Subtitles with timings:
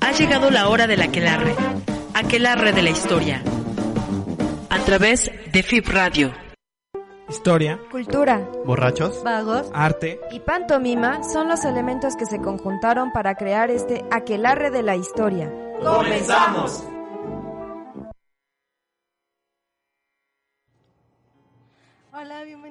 [0.00, 1.54] Ha llegado la hora del aquelarre,
[2.14, 3.42] aquelarre de la historia,
[4.70, 6.32] a través de FIP Radio.
[7.28, 9.22] Historia, Cultura, Borrachos.
[9.24, 14.82] vagos arte, y pantomima son los elementos que se conjuntaron para crear este aquelarre de
[14.82, 15.50] la historia.
[15.82, 16.84] ¡Comenzamos!
[22.12, 22.63] Hola, bienvenidos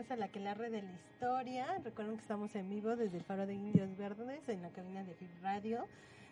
[0.00, 1.66] más a la Aquelarre de la Historia.
[1.84, 5.12] Recuerden que estamos en vivo desde el Faro de Indios Verdes en la cabina de
[5.12, 5.84] FIP Radio.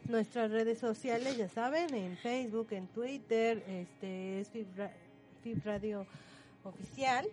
[0.09, 6.07] Nuestras redes sociales, ya saben, en Facebook, en Twitter, este es FIP Radio
[6.65, 7.27] Oficial.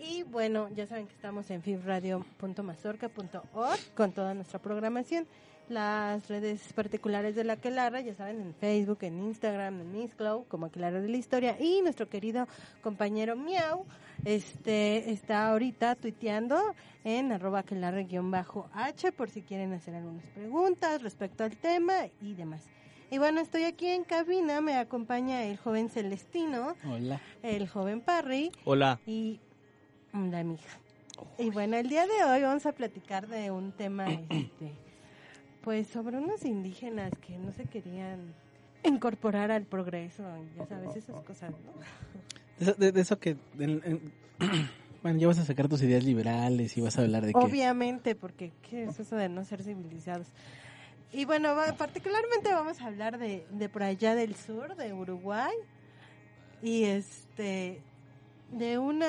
[0.00, 5.28] Y bueno, ya saben que estamos en fibradio.mazorca.org con toda nuestra programación.
[5.72, 10.66] Las redes particulares de la Aquelarre, ya saben, en Facebook, en Instagram, en Mixcloud, como
[10.66, 11.56] Aquelarre de la Historia.
[11.58, 12.46] Y nuestro querido
[12.82, 13.86] compañero Miau,
[14.26, 16.60] este está ahorita tuiteando
[17.04, 22.66] en arroba aquelarre-h por si quieren hacer algunas preguntas respecto al tema y demás.
[23.10, 27.18] Y bueno, estoy aquí en cabina, me acompaña el joven Celestino, Hola.
[27.42, 29.00] el joven Parry Hola.
[29.06, 29.40] y
[30.12, 30.78] la mija.
[31.38, 34.72] Y bueno, el día de hoy vamos a platicar de un tema, este,
[35.62, 38.34] pues sobre unos indígenas que no se querían
[38.84, 40.24] incorporar al progreso,
[40.56, 41.72] ya sabes, esas cosas, ¿no?
[42.58, 43.36] De eso, de- de eso que...
[43.58, 44.12] en- en-
[45.02, 47.38] bueno, ya vas a sacar tus ideas liberales y vas a hablar de que...
[47.38, 50.26] Obviamente, porque ¿qué es eso de no ser civilizados?
[51.12, 55.52] Y bueno, va- particularmente vamos a hablar de, de por allá del sur, de Uruguay,
[56.62, 57.80] y este,
[58.50, 59.02] de un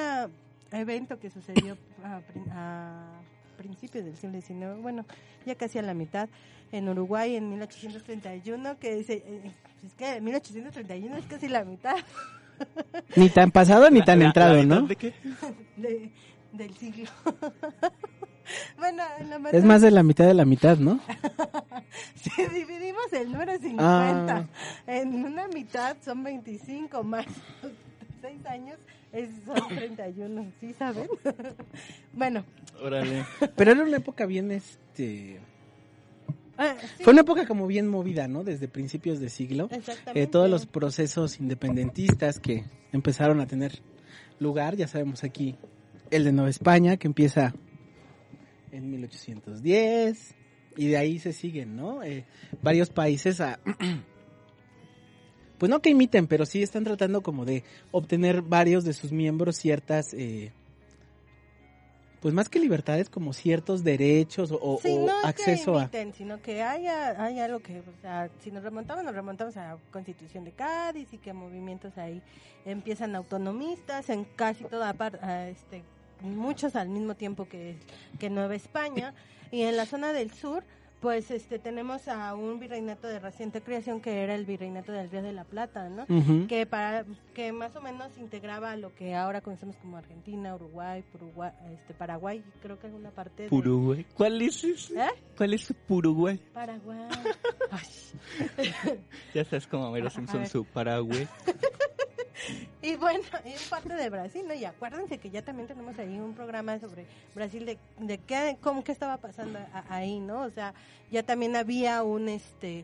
[0.71, 3.21] evento que sucedió a, a
[3.53, 5.05] principios del siglo XIX, bueno,
[5.45, 6.29] ya casi a la mitad,
[6.71, 9.51] en Uruguay en 1831, que dice, eh,
[9.85, 11.95] es que 1831 es casi la mitad
[13.15, 14.81] Ni tan pasado ni tan La- la entrado, ¿no?
[14.87, 15.13] ¿De qué?
[15.77, 16.11] de-
[16.51, 17.09] del siglo.
[18.77, 20.99] bueno, en la Es más de la mitad de la mitad, ¿no?
[22.15, 24.45] Si dividimos el número 50 Ah.
[24.87, 27.25] en una mitad son 25 más
[28.21, 28.77] 6 años
[29.13, 31.07] es, son 31, ¿sí saben?
[32.13, 32.43] bueno,
[32.81, 33.25] Órale.
[33.55, 35.39] Pero era una época bien, este...
[36.57, 38.43] ah, sí, Fue una época como bien movida, ¿no?
[38.43, 39.69] Desde principios de siglo.
[39.71, 40.21] exactamente.
[40.21, 43.79] Eh, todos los procesos independentistas que empezaron a tener
[44.39, 45.55] lugar, ya sabemos aquí,
[46.11, 47.53] el de Nueva España, que empieza
[48.71, 50.35] en 1810,
[50.75, 52.03] y de ahí se siguen, ¿no?
[52.03, 52.25] Eh,
[52.61, 53.59] varios países a...
[55.57, 59.55] Pues no que imiten, pero sí están tratando como de obtener varios de sus miembros
[59.55, 60.51] ciertas, eh,
[62.21, 65.81] pues más que libertades, como ciertos derechos o, Sí, o no es acceso que a...
[65.83, 69.73] imiten, sino que haya, hay algo que, o sea, si nos remontamos, nos remontamos a
[69.73, 72.21] la Constitución de Cádiz y que movimientos ahí
[72.65, 75.83] empiezan autonomistas en casi toda parte, este,
[76.21, 77.77] muchos al mismo tiempo que,
[78.19, 79.13] que Nueva España.
[79.51, 80.63] Y en la zona del sur,
[81.03, 85.21] pues este tenemos a un virreinato de reciente creación que era el virreinato del Río
[85.21, 86.07] de la Plata, ¿no?
[86.47, 87.03] Que para
[87.35, 92.41] que más o menos integraba lo que ahora conocemos como Argentina, Uruguay, Uruguay este Paraguay,
[92.61, 94.05] creo que alguna parte de Puruguay.
[94.15, 94.97] ¿Cuál es ese?
[94.97, 95.09] ¿Eh?
[95.35, 96.39] ¿Cuál es su Puruguay?
[96.53, 97.09] Paraguay.
[97.69, 98.99] Ay.
[99.33, 101.27] Ya sabes cómo Homero A Simpson su Paraguay.
[102.81, 104.53] Y bueno, en parte de Brasil, ¿no?
[104.53, 108.83] Y acuérdense que ya también tenemos ahí un programa sobre Brasil de, de qué, cómo,
[108.83, 110.41] qué estaba pasando ahí, ¿no?
[110.41, 110.73] O sea,
[111.09, 112.83] ya también había un, este,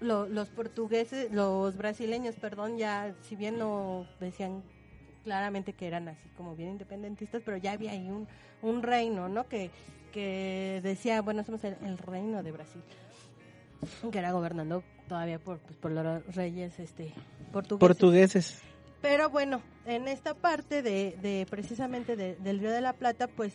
[0.00, 4.62] lo- los portugueses, los brasileños, perdón, ya, si bien no decían
[5.24, 8.28] claramente que eran así como bien independentistas, pero ya había ahí un,
[8.62, 9.48] un reino, ¿no?
[9.48, 9.70] Que,
[10.12, 12.82] que decía, bueno, somos el, el reino de Brasil,
[14.12, 17.12] que era gobernando todavía por, pues, por los reyes, este,
[17.52, 17.78] portugueses.
[17.88, 18.62] Portugueses.
[19.04, 23.52] Pero bueno, en esta parte de, precisamente de- del Río de la Plata, pues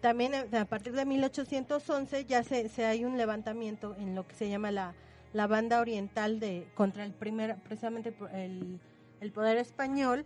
[0.00, 4.34] también eh, a partir de 1811 ya se, se hay un levantamiento en lo que
[4.34, 4.94] se llama la,
[5.34, 8.80] la banda oriental de contra el primer precisamente el,
[9.20, 10.24] el poder español.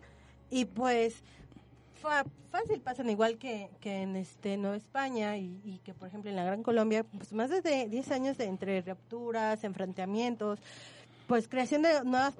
[0.50, 1.25] Y pues
[2.52, 6.37] fácil pasan igual que, que en este Nueva España y, y que por ejemplo en
[6.37, 10.61] la Gran Colombia pues más de 10 años de entre rupturas, enfrentamientos,
[11.31, 12.35] pues creación de nuevas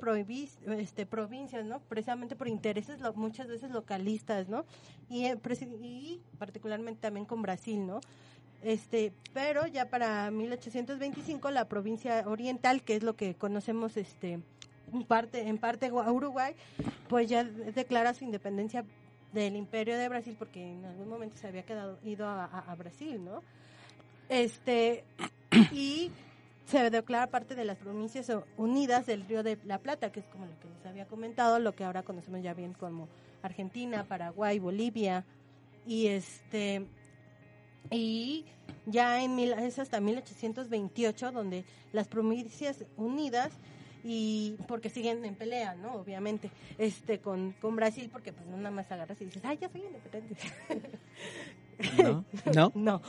[0.67, 1.79] este, provincias, ¿no?
[1.79, 4.65] Precisamente por intereses lo- muchas veces localistas, ¿no?
[5.09, 5.39] Y, eh,
[5.81, 8.01] y particularmente también con Brasil, ¿no?
[8.65, 14.41] Este, pero ya para 1825 la provincia oriental, que es lo que conocemos este
[15.07, 16.55] parte en parte Gua- Uruguay,
[17.09, 18.85] pues ya declara su independencia
[19.33, 22.75] del Imperio de Brasil porque en algún momento se había quedado ido a, a- a
[22.75, 23.41] Brasil, ¿no?
[24.29, 25.05] Este
[25.71, 26.11] y
[26.71, 30.47] se declara parte de las provincias unidas del Río de la Plata, que es como
[30.47, 33.09] lo que les había comentado, lo que ahora conocemos ya bien como
[33.43, 35.25] Argentina, Paraguay, Bolivia
[35.87, 36.87] y este
[37.91, 38.45] y
[38.87, 43.53] ya en mil, es hasta 1828 donde las provincias unidas
[44.05, 45.95] y porque siguen en pelea, ¿no?
[45.95, 49.69] Obviamente, este con, con Brasil porque pues no nada más agarras y dices, "Ay, ya
[49.69, 50.53] soy independiente."
[52.03, 52.25] ¿No?
[52.55, 52.73] ¿No?
[52.75, 53.03] no.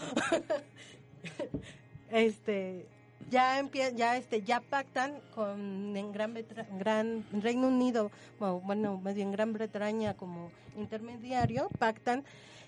[2.11, 2.87] este
[3.31, 9.15] ya empie- ya este ya pactan con en Gran Bretra- Gran Reino Unido, bueno, más
[9.15, 12.23] bien Gran Bretaña como intermediario, pactan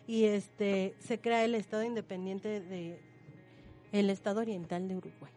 [0.07, 3.00] y este se crea el Estado independiente de
[3.92, 5.31] el Estado Oriental de Uruguay.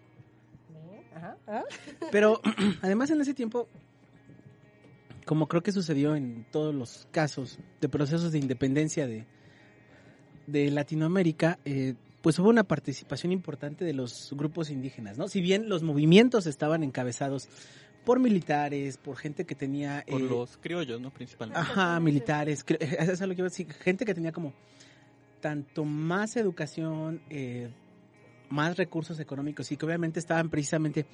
[1.15, 1.65] Ajá, ajá.
[2.13, 2.41] Pero
[2.83, 3.69] además en ese tiempo,
[5.25, 9.27] como creo que sucedió en todos los casos de procesos de independencia de,
[10.47, 11.95] de Latinoamérica, eh,
[12.27, 15.29] pues hubo una participación importante de los grupos indígenas, ¿no?
[15.29, 17.49] Si bien los movimientos estaban encabezados
[18.05, 20.05] por militares, por gente que tenía...
[20.09, 21.13] Por eh, los criollos, ¿no?
[21.13, 21.61] Principalmente.
[21.61, 22.65] Ajá, militares.
[22.81, 23.73] Eso es lo que iba a decir.
[23.75, 24.55] Gente que tenía como
[25.41, 27.71] tanto más educación, eh,
[28.49, 31.07] más recursos económicos y que obviamente estaban precisamente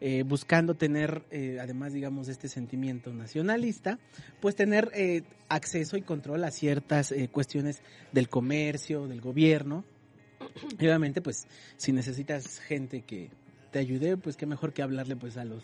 [0.00, 3.98] eh, buscando tener, eh, además, digamos, de este sentimiento nacionalista,
[4.40, 7.82] pues tener eh, acceso y control a ciertas eh, cuestiones
[8.12, 9.84] del comercio, del gobierno.
[10.78, 13.30] Y obviamente, pues, si necesitas gente que
[13.70, 15.62] te ayude, pues qué mejor que hablarle pues a los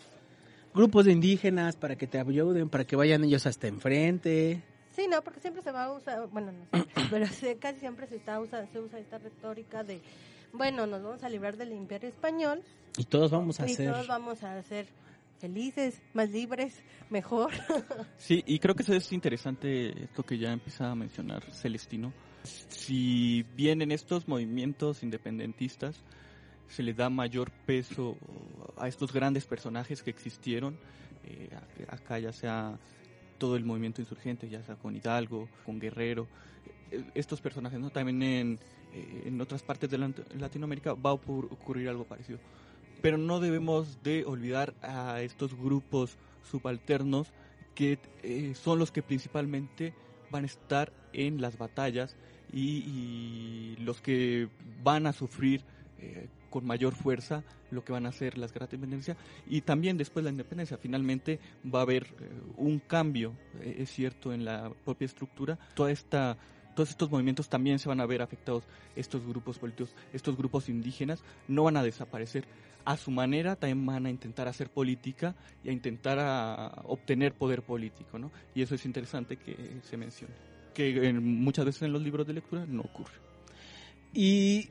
[0.73, 4.63] grupos de indígenas para que te ayuden, para que vayan ellos hasta enfrente.
[4.95, 7.25] Sí, no, porque siempre se va a usar, bueno, no sé, pero
[7.59, 10.01] casi siempre se está usa, se usa esta retórica de,
[10.53, 12.63] bueno, nos vamos a librar del imperio español
[12.97, 13.91] Y todos vamos a y hacer...
[13.91, 14.87] todos vamos a ser
[15.39, 17.51] felices, más libres, mejor.
[18.17, 22.11] Sí, y creo que eso es interesante, esto que ya empieza a mencionar Celestino.
[22.69, 25.95] Si bien en estos movimientos independentistas
[26.69, 28.17] se le da mayor peso
[28.77, 30.77] a estos grandes personajes que existieron,
[31.23, 31.49] eh,
[31.87, 32.77] acá ya sea
[33.37, 36.27] todo el movimiento insurgente, ya sea con Hidalgo, con Guerrero,
[36.91, 37.89] eh, estos personajes, ¿no?
[37.89, 38.59] También en,
[38.93, 42.39] eh, en otras partes de Lat- Latinoamérica va a ocur- ocurrir algo parecido.
[43.01, 46.17] Pero no debemos de olvidar a estos grupos
[46.49, 47.27] subalternos
[47.75, 49.93] que eh, son los que principalmente
[50.31, 52.15] van a estar en las batallas
[52.53, 54.49] y, los que
[54.83, 55.61] van a sufrir
[55.99, 59.17] eh, con mayor fuerza lo que van a hacer las guerras de independencia.
[59.47, 63.91] Y también después de la independencia finalmente va a haber eh, un cambio eh, es
[63.91, 65.57] cierto en la propia estructura.
[65.75, 66.37] Toda esta
[66.77, 68.63] todos estos movimientos también se van a ver afectados
[68.95, 72.45] estos grupos políticos estos grupos indígenas no van a desaparecer
[72.87, 77.61] a su manera también van a intentar hacer política y a intentar a obtener poder
[77.61, 78.31] político, ¿no?
[78.55, 80.33] Y eso es interesante que se mencione,
[80.73, 83.11] que muchas veces en los libros de lectura no ocurre.
[84.13, 84.69] Y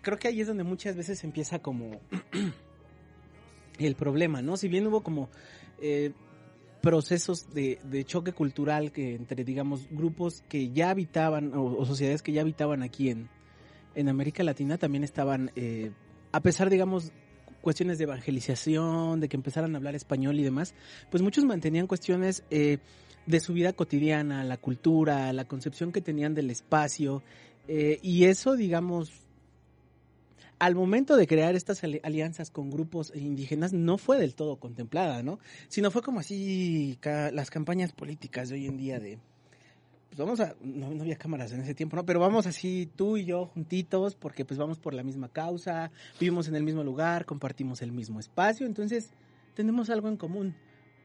[0.00, 2.00] creo que ahí es donde muchas veces empieza como
[3.80, 4.56] el problema, ¿no?
[4.56, 5.28] Si bien hubo como
[5.80, 6.12] eh,
[6.86, 12.30] procesos de, choque cultural que entre, digamos, grupos que ya habitaban o, o sociedades que
[12.30, 13.28] ya habitaban aquí en,
[13.96, 15.90] en América Latina, también estaban, eh,
[16.30, 17.10] a pesar, digamos,
[17.60, 20.74] cuestiones de evangelización, de que empezaran a hablar español y demás,
[21.10, 22.78] pues muchos mantenían cuestiones eh,
[23.26, 27.24] de su vida cotidiana, la cultura, la concepción que tenían del espacio,
[27.66, 29.25] eh, y eso, digamos,
[30.58, 35.22] al momento de crear estas ali- alianzas con grupos indígenas no fue del todo contemplada,
[35.22, 35.38] ¿no?
[35.68, 39.18] Sino fue como así las campañas políticas de hoy en día de,
[40.08, 42.06] pues vamos a, no, no había cámaras en ese tiempo, ¿no?
[42.06, 46.48] Pero vamos así tú y yo juntitos porque pues vamos por la misma causa, vivimos
[46.48, 49.10] en el mismo lugar, compartimos el mismo espacio, entonces
[49.54, 50.54] tenemos algo en común.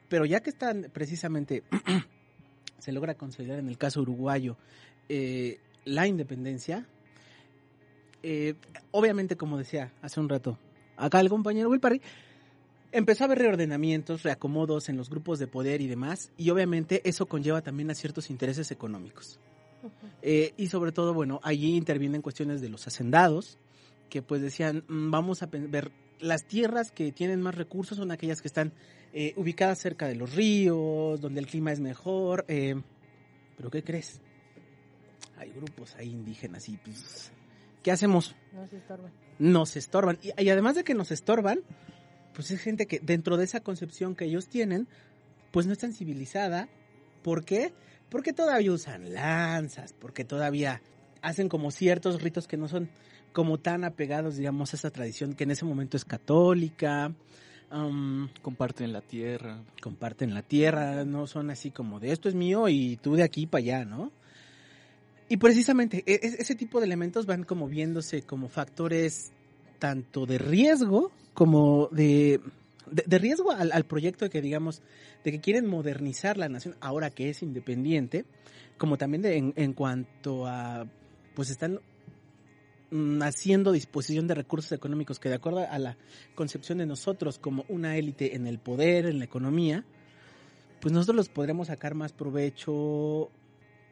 [0.07, 1.63] Pero ya que están precisamente,
[2.79, 4.57] se logra consolidar en el caso uruguayo
[5.09, 6.87] eh, la independencia,
[8.23, 8.55] eh,
[8.91, 10.57] obviamente, como decía hace un rato,
[10.97, 12.01] acá el compañero Will Parry,
[12.91, 17.25] empezó a haber reordenamientos, reacomodos en los grupos de poder y demás, y obviamente eso
[17.25, 19.39] conlleva también a ciertos intereses económicos.
[20.21, 23.57] Eh, y sobre todo, bueno, allí intervienen cuestiones de los hacendados,
[24.09, 28.41] que pues decían, mm, vamos a ver, las tierras que tienen más recursos son aquellas
[28.41, 28.73] que están
[29.13, 32.45] eh, ubicadas cerca de los ríos, donde el clima es mejor.
[32.47, 32.75] eh,
[33.57, 34.19] pero ¿qué crees?
[35.37, 37.31] Hay grupos ahí indígenas y pues,
[37.83, 38.35] ¿qué hacemos?
[38.53, 39.11] No se estorban.
[39.39, 40.19] nos estorban.
[40.21, 41.59] Y, y además de que nos estorban,
[42.33, 44.87] pues es gente que dentro de esa concepción que ellos tienen,
[45.51, 46.69] pues no es tan civilizada.
[47.23, 47.73] ¿Por qué?
[48.09, 50.81] Porque todavía usan lanzas, porque todavía
[51.21, 52.89] hacen como ciertos ritos que no son
[53.31, 57.13] como tan apegados, digamos, a esa tradición que en ese momento es católica.
[57.69, 59.63] am, Comparten la tierra.
[59.81, 63.45] comparten la tierra, no son así como de esto es mío y tú de aquí
[63.45, 64.11] para allá, ¿no?
[65.31, 69.31] Y precisamente e- e- ese tipo de elementos van como viéndose como factores
[69.79, 72.41] tanto de riesgo como de,
[72.91, 74.81] de, riesgo al, al proyecto de que digamos,
[75.23, 78.25] de que quieren modernizar la nación ahora que es independiente,
[78.77, 80.85] como también de, en, en cuanto a,
[81.33, 81.79] pues están
[82.89, 85.95] mm, haciendo disposición de recursos económicos que de acuerdo a la
[86.35, 89.85] concepción de nosotros como una élite en el poder, en la economía,
[90.81, 93.31] pues nosotros los podremos sacar más provecho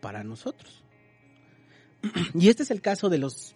[0.02, 0.84] para nosotros.
[2.34, 3.56] Y este es el caso de los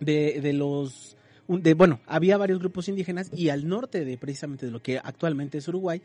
[0.00, 1.16] de, de los
[1.48, 5.58] de, bueno, había varios grupos indígenas y al norte de precisamente de lo que actualmente
[5.58, 6.02] es Uruguay,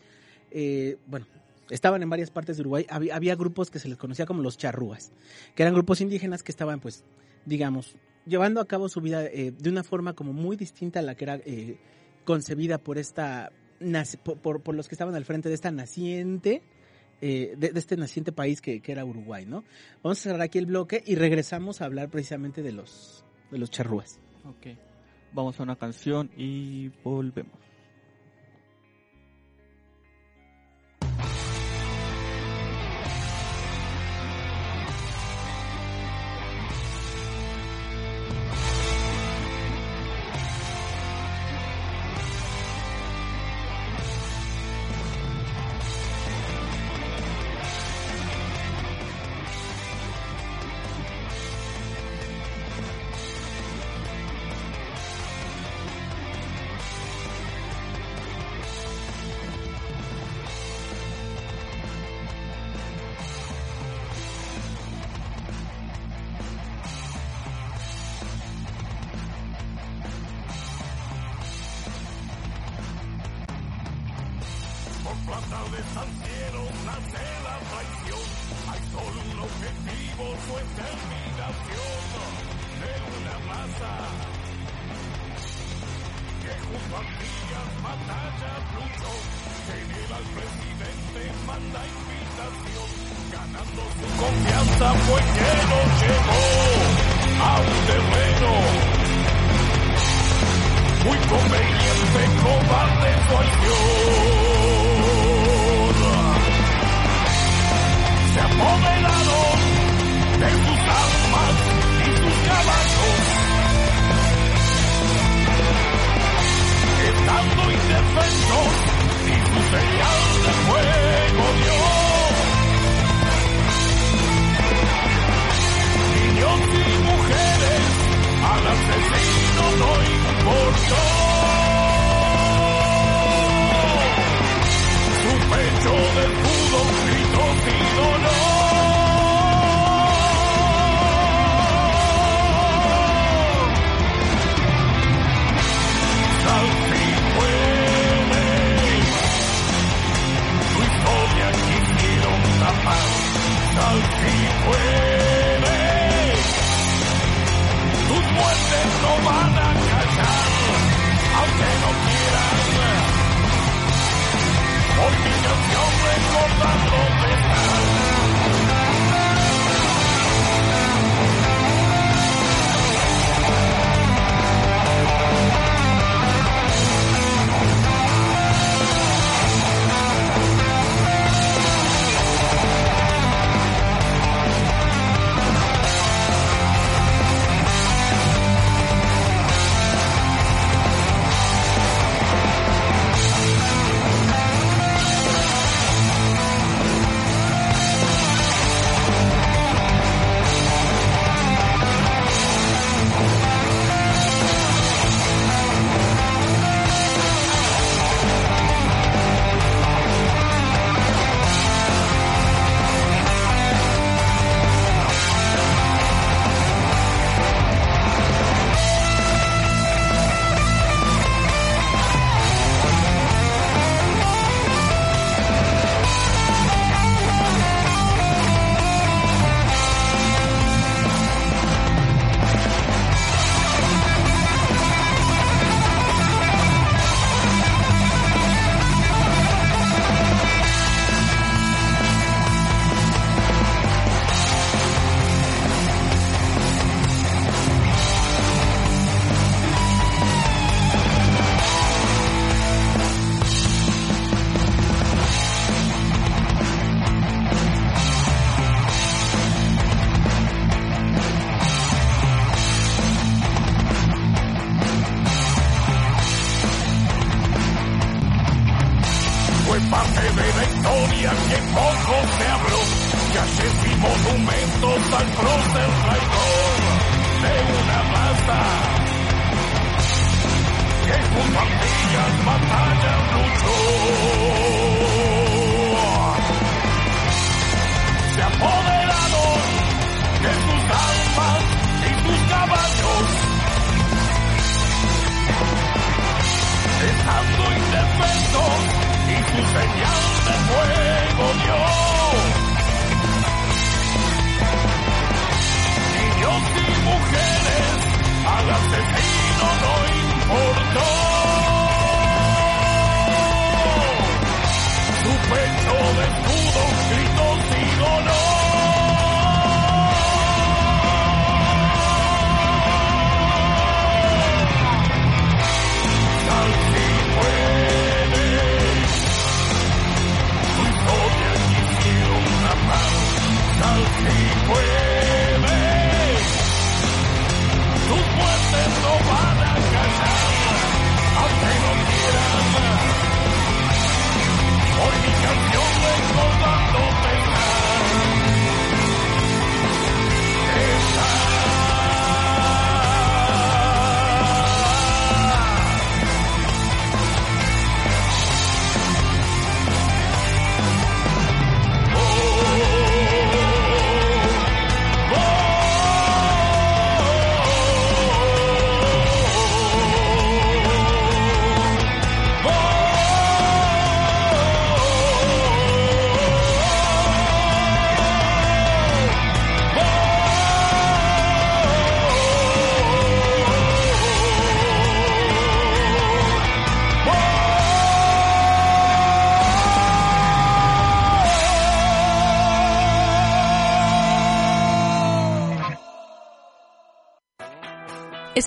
[0.51, 1.27] eh, bueno,
[1.69, 5.11] estaban en varias partes de Uruguay, había, grupos que se les conocía como los charrúas,
[5.55, 7.03] que eran grupos indígenas que estaban, pues,
[7.45, 7.95] digamos,
[8.25, 11.25] llevando a cabo su vida eh, de una forma como muy distinta a la que
[11.25, 11.77] era eh,
[12.23, 13.51] concebida por esta,
[14.23, 16.61] por, por, los que estaban al frente de esta naciente,
[17.21, 19.63] eh, de, de, este naciente país que, que, era Uruguay, ¿no?
[20.01, 23.71] Vamos a cerrar aquí el bloque y regresamos a hablar precisamente de los, de los
[23.71, 24.19] charrúas.
[24.45, 24.77] Ok,
[25.31, 27.72] vamos a una canción y volvemos.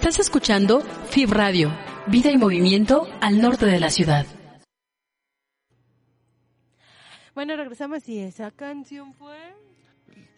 [0.07, 4.25] Estás escuchando FIB Radio, vida y movimiento al norte de la ciudad.
[7.35, 9.37] Bueno, regresamos y esa canción fue...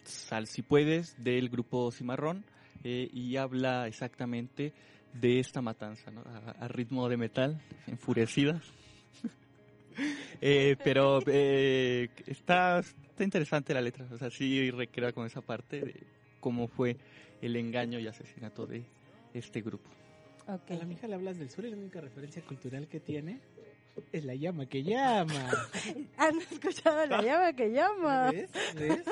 [0.05, 2.47] Sal si puedes del grupo Cimarrón
[2.83, 4.73] eh, y habla exactamente
[5.13, 6.23] de esta matanza, ¿no?
[6.23, 8.63] a, a ritmo de metal, enfurecida.
[10.41, 15.81] Eh, pero eh, está, está interesante la letra, o sea, sí recrea con esa parte
[15.81, 16.07] de
[16.39, 16.97] cómo fue
[17.43, 18.85] el engaño y asesinato de
[19.35, 19.91] este grupo.
[20.47, 23.41] A la mija le hablas del sur y la única referencia cultural que tiene
[24.13, 25.51] es la llama que llama.
[26.17, 28.31] ¿Han escuchado la llama que llama?
[28.33, 28.51] ¿Ves?
[28.75, 29.05] ¿Ves?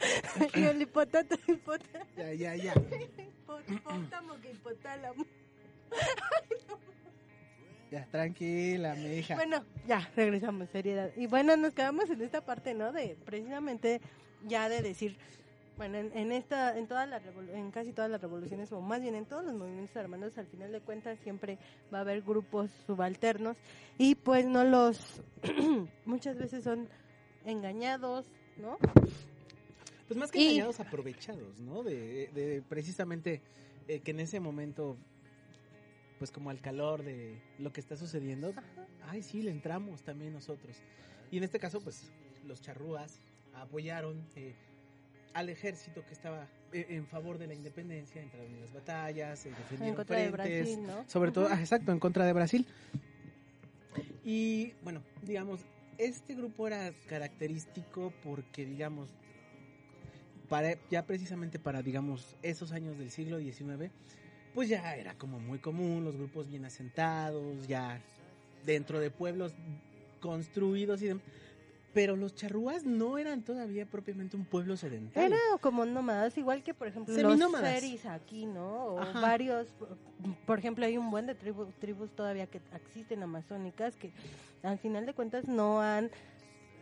[0.54, 2.06] y el hipotato, hipotato.
[2.16, 2.74] Ya, ya, ya.
[2.74, 5.24] Que hipotálamo.
[7.90, 9.34] Ya, tranquila, mi hija.
[9.34, 11.10] Bueno, ya, regresamos, seriedad.
[11.16, 12.92] Y bueno, nos quedamos en esta parte, ¿no?
[12.92, 14.00] De precisamente
[14.46, 15.16] ya de decir,
[15.80, 19.00] bueno, en, en esta, en todas las revolu- en casi todas las revoluciones, o más
[19.00, 21.56] bien en todos los movimientos armados, al final de cuentas siempre
[21.90, 23.56] va a haber grupos subalternos
[23.96, 25.22] y pues no los,
[26.04, 26.86] muchas veces son
[27.46, 28.26] engañados,
[28.58, 28.76] ¿no?
[30.06, 31.82] Pues más que Y- engañados, aprovechados, ¿no?
[31.82, 33.40] De, de precisamente
[33.88, 34.98] eh, que en ese momento,
[36.18, 38.52] pues como al calor de lo que está sucediendo,
[39.08, 40.76] ay, sí, le entramos también nosotros.
[41.30, 42.12] Y en este caso, pues
[42.44, 43.18] los charrúas
[43.54, 44.54] apoyaron eh,
[45.32, 49.50] al ejército que estaba eh, en favor de la independencia, entraron en las batallas, eh,
[49.50, 51.08] defendieron En contra de frentes, Brasil, ¿no?
[51.08, 52.66] sobre todo, ah, exacto, en contra de Brasil.
[54.24, 55.60] Y bueno, digamos,
[55.98, 59.10] este grupo era característico porque, digamos,
[60.48, 63.90] para, ya precisamente para, digamos, esos años del siglo XIX,
[64.54, 68.00] pues ya era como muy común, los grupos bien asentados, ya
[68.64, 69.54] dentro de pueblos
[70.20, 71.24] construidos y demás.
[71.92, 75.28] Pero los charrúas no eran todavía propiamente un pueblo sedentario.
[75.34, 78.84] Era como nómadas, igual que por ejemplo los seris aquí, ¿no?
[78.94, 79.20] O Ajá.
[79.20, 79.66] varios,
[80.46, 84.12] por ejemplo, hay un buen de tribu- tribus todavía que existen amazónicas que
[84.62, 86.10] al final de cuentas no han,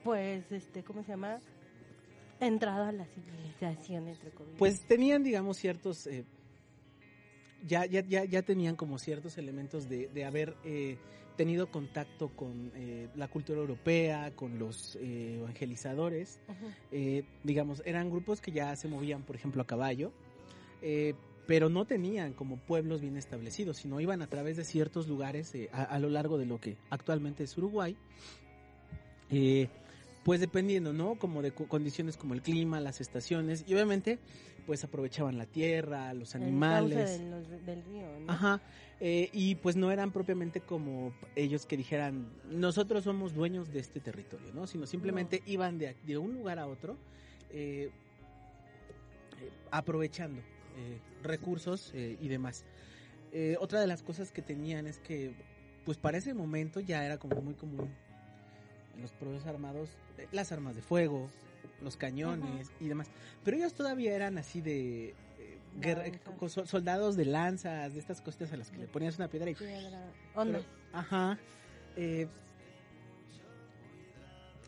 [0.05, 1.39] pues, este, ¿cómo se llama?
[2.41, 4.59] Entrado a la civilización, entre comillas.
[4.59, 6.07] Pues tenían, digamos, ciertos...
[6.07, 6.25] eh,
[7.67, 10.99] ya, ya, ya, ya tenían como ciertos elementos de, de haber eh,
[11.39, 16.41] tenido contacto con eh, la cultura europea, con los eh, evangelizadores.
[16.91, 20.13] Eh, digamos, eran grupos que ya se movían, por ejemplo, a caballo,
[20.83, 21.15] eh,
[21.47, 25.85] pero no tenían como pueblos bien establecidos, sino iban a través de ciertos lugares a,
[25.85, 27.97] a lo largo de lo que actualmente es Uruguay.
[30.29, 31.15] Pues dependiendo, ¿no?
[31.15, 34.19] Como de co- condiciones como el clima, las estaciones, y obviamente,
[34.67, 37.19] pues aprovechaban la tierra, los El animales.
[37.19, 38.31] cauce los- del río, ¿no?
[38.31, 38.61] Ajá,
[39.01, 44.01] eh, y pues no eran propiamente como ellos que dijeran, nosotros somos dueños de este
[44.01, 44.67] territorio, ¿no?
[44.67, 46.99] Sino simplemente iban de, de un lugar a otro,
[47.49, 47.89] eh,
[49.41, 50.43] eh, aprovechando
[50.77, 52.67] eh, recursos y demás.
[53.61, 55.33] Otra de las cosas que tenían es que,
[55.87, 57.89] pues para ese momento ya era como muy común
[59.01, 61.31] los procesos armados eh, las armas de fuego,
[61.83, 63.09] los cañones y demás.
[63.45, 66.05] Pero ellos todavía eran así de eh, guerra-
[66.67, 70.11] soldados de lanzas, de estas cosas a las que le ponías una piedra y Piedra.
[70.35, 70.59] Onda.
[70.59, 71.39] pero- ajá.
[71.97, 72.27] Eh,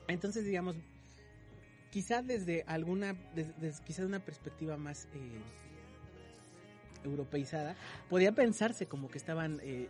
[0.09, 0.77] entonces, digamos,
[1.91, 5.41] quizá desde alguna, des- des- quizá de una perspectiva más eh,
[7.05, 7.77] europeizada,
[8.09, 9.89] podía pensarse como que estaban eh,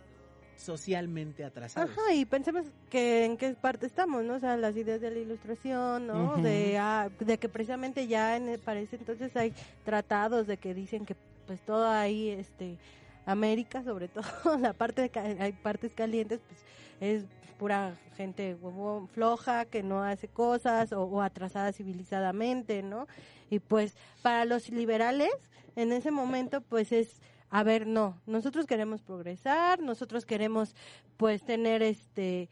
[0.61, 1.91] socialmente atrasados.
[1.91, 4.35] Ajá, y pensemos que en qué parte estamos, ¿no?
[4.35, 6.37] O sea, las ideas de la ilustración, ¿no?
[6.37, 11.05] De, ah, de que precisamente ya en, para ese entonces hay tratados de que dicen
[11.05, 11.15] que
[11.47, 12.77] pues todo ahí, este,
[13.25, 14.07] América, sobre
[14.43, 16.59] todo, la parte de, hay partes calientes, pues
[16.99, 17.25] es
[17.57, 23.07] pura gente huevón, floja, que no hace cosas o, o atrasada civilizadamente, ¿no?
[23.49, 25.33] Y pues para los liberales,
[25.75, 30.73] en ese momento, pues es a ver, no, nosotros queremos progresar, nosotros queremos
[31.17, 32.49] pues tener este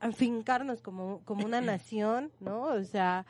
[0.00, 2.62] afincarnos como, como una nación, ¿no?
[2.62, 3.26] O sea,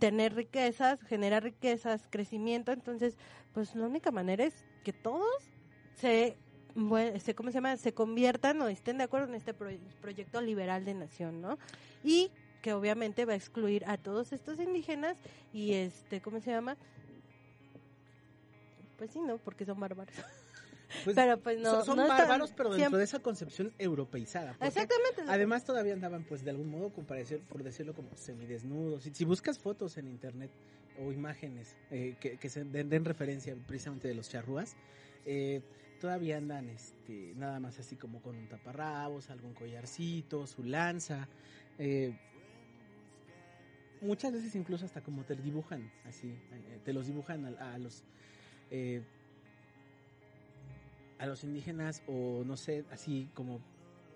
[0.00, 3.16] tener riquezas, generar riquezas, crecimiento, entonces,
[3.52, 5.26] pues la única manera es que todos
[5.96, 6.36] se
[6.78, 7.76] bueno, se, ¿cómo se llama?
[7.78, 9.70] se conviertan o estén de acuerdo en este pro-
[10.02, 11.58] proyecto liberal de nación, ¿no?
[12.04, 15.16] Y que obviamente va a excluir a todos estos indígenas
[15.54, 16.76] y este, ¿cómo se llama?
[18.96, 19.38] Pues sí, ¿no?
[19.38, 20.14] Porque son bárbaros.
[21.04, 21.84] Pues, pero pues no.
[21.84, 24.52] son están bárbaros, pero dentro siempre- de esa concepción europeizada.
[24.60, 25.22] Exactamente.
[25.26, 29.04] Además todavía andaban pues de algún modo, parecer, por decirlo como semidesnudos.
[29.06, 30.48] Y si buscas fotos en internet
[31.04, 34.76] o imágenes eh, que, que se den, den referencia precisamente de los charrúas,
[35.24, 35.60] eh,
[36.00, 41.28] todavía andan este, nada más así como con un taparrabos, algún collarcito, su lanza.
[41.78, 42.16] eh,
[44.00, 46.38] muchas veces incluso hasta como te dibujan, así,
[46.84, 48.04] te los dibujan a, a los...
[48.70, 49.02] eh,
[51.18, 53.60] a los indígenas o no sé, así como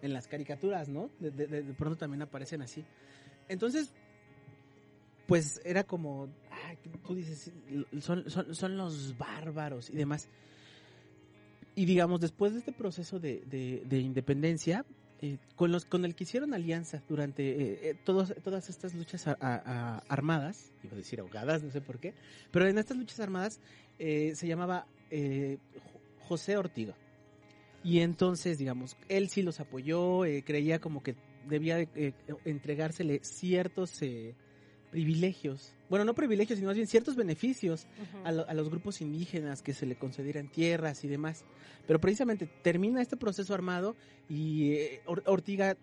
[0.02, 1.10] en las caricaturas, ¿no?
[1.18, 2.84] De, pronto también aparecen así.
[3.48, 3.92] Entonces,
[5.26, 6.28] pues era como,
[6.66, 7.52] ay, tú dices,
[8.00, 10.28] son, son, son los bárbaros y demás.
[11.74, 14.84] Y digamos, después de este proceso de, de, de independencia,
[15.22, 20.72] eh, con los con el que hicieron alianza durante eh, eh, todas estas luchas armadas,
[20.82, 22.14] iba a decir ahogadas, no sé por qué,
[22.50, 23.60] pero en estas luchas armadas
[24.00, 25.58] eh, se llamaba eh,
[25.92, 26.96] Jo- José Ortiga.
[27.84, 31.14] Y entonces, digamos, él sí los apoyó, eh, creía como que
[31.48, 32.12] debía de, eh,
[32.44, 34.34] entregársele ciertos eh,
[34.90, 37.86] privilegios, bueno, no privilegios, sino más bien ciertos beneficios
[38.24, 41.44] a, lo- a los grupos indígenas que se le concedieran tierras y demás.
[41.86, 43.96] Pero precisamente termina este proceso armado
[44.28, 45.76] y eh, Or- Ortiga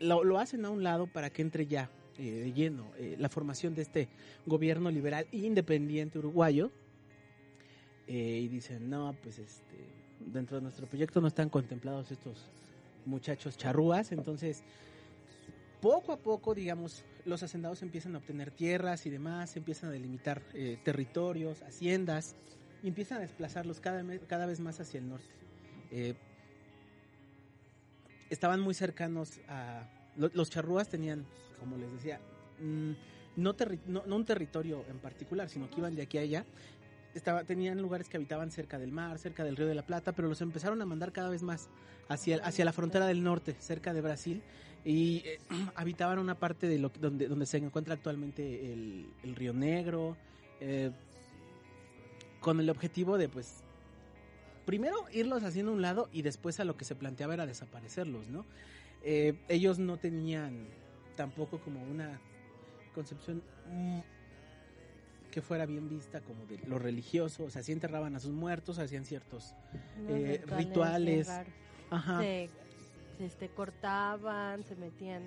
[0.00, 3.74] lo, lo hacen a un lado para que entre ya eh, de lleno la formación
[3.74, 4.08] de este
[4.46, 6.70] gobierno liberal independiente uruguayo.
[8.08, 9.76] Eh, y dicen, no, pues este,
[10.18, 12.38] dentro de nuestro proyecto no están contemplados estos
[13.04, 14.62] muchachos charrúas, entonces
[15.82, 20.42] poco a poco, digamos, los hacendados empiezan a obtener tierras y demás, empiezan a delimitar
[20.54, 22.34] eh, territorios, haciendas,
[22.82, 25.28] y empiezan a desplazarlos cada, cada vez más hacia el norte.
[25.90, 26.14] Eh,
[28.30, 29.86] estaban muy cercanos a...
[30.16, 31.24] lo- los charrúas tenían,
[31.58, 32.20] como les decía,
[32.60, 32.92] mm,
[33.36, 33.54] no
[34.16, 36.44] un territorio en particular, sino que iban de aquí a allá.
[37.14, 40.28] Estaba, tenían lugares que habitaban cerca del mar, cerca del río de la Plata, pero
[40.28, 41.68] los empezaron a mandar cada vez más
[42.08, 44.42] hacia, hacia la frontera del norte, cerca de Brasil,
[44.84, 45.38] y eh,
[45.74, 50.16] habitaban una parte de lo donde, donde se encuentra actualmente el, río Negro,
[50.60, 50.90] eh,
[52.40, 53.62] con el objetivo de pues
[54.64, 58.44] primero irlos haciendo un lado y después a lo que se planteaba era desaparecerlos, ¿no?
[59.02, 60.66] Eh, ellos no tenían
[61.16, 62.20] tampoco como una
[62.94, 64.00] concepción mm,
[65.30, 68.78] que fuera bien vista como de lo religioso, o sea, sí enterraban a sus muertos,
[68.78, 69.54] hacían ciertos
[70.08, 71.28] eh, rituales.
[71.90, 72.20] Ajá.
[72.20, 72.50] Se,
[73.18, 75.22] se, este, cortaban, se metían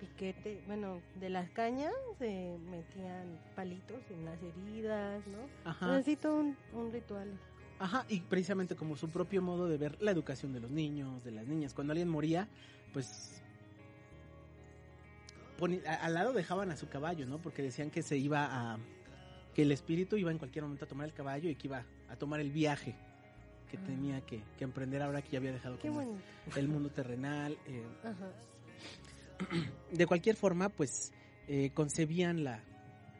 [0.00, 5.70] piquete, bueno, de las cañas se metían palitos en las heridas, ¿no?
[5.70, 5.88] Ajá.
[5.88, 7.28] Necesito un, un ritual.
[7.78, 11.30] Ajá, y precisamente como su propio modo de ver la educación de los niños, de
[11.30, 11.72] las niñas.
[11.74, 12.48] Cuando alguien moría,
[12.92, 13.42] pues
[15.86, 17.38] al lado dejaban a su caballo, ¿no?
[17.38, 18.78] Porque decían que se iba a
[19.54, 22.16] que el espíritu iba en cualquier momento a tomar el caballo y que iba a
[22.16, 22.94] tomar el viaje
[23.70, 23.84] que Ah.
[23.86, 26.18] tenía que, que emprender ahora que ya había dejado como
[26.56, 27.56] el mundo terrenal.
[27.66, 28.32] eh, Ajá.
[29.92, 31.12] de cualquier forma, pues
[31.48, 32.62] eh, concebían la,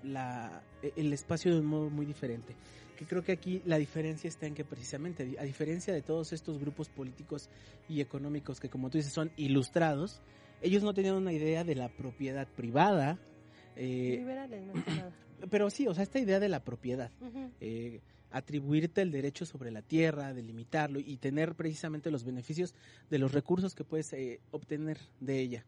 [0.02, 0.62] la,
[0.96, 2.54] el espacio de un modo muy diferente.
[2.96, 6.58] Que creo que aquí la diferencia está en que precisamente, a diferencia de todos estos
[6.58, 7.48] grupos políticos
[7.88, 10.20] y económicos que como tú dices son ilustrados,
[10.60, 13.18] ellos no tenían una idea de la propiedad privada,
[13.76, 15.12] eh, Liberales, nada.
[15.48, 17.10] Pero sí, o sea, esta idea de la propiedad.
[17.60, 18.00] Eh,
[18.30, 22.74] atribuirte el derecho sobre la tierra, delimitarlo y tener precisamente los beneficios
[23.10, 25.64] de los recursos que puedes eh, obtener de ella.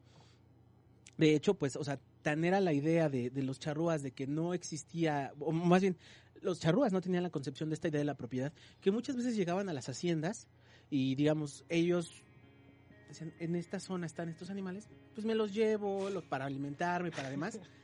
[1.19, 4.27] De hecho, pues, o sea, tan era la idea de, de, los charrúas de que
[4.27, 5.97] no existía, o más bien,
[6.41, 9.37] los charrúas no tenían la concepción de esta idea de la propiedad, que muchas veces
[9.37, 10.49] llegaban a las haciendas
[10.91, 12.23] y, digamos, ellos
[13.09, 17.31] decían, en esta zona están estos animales, pues me los llevo los, para alimentarme, para
[17.31, 17.59] demás.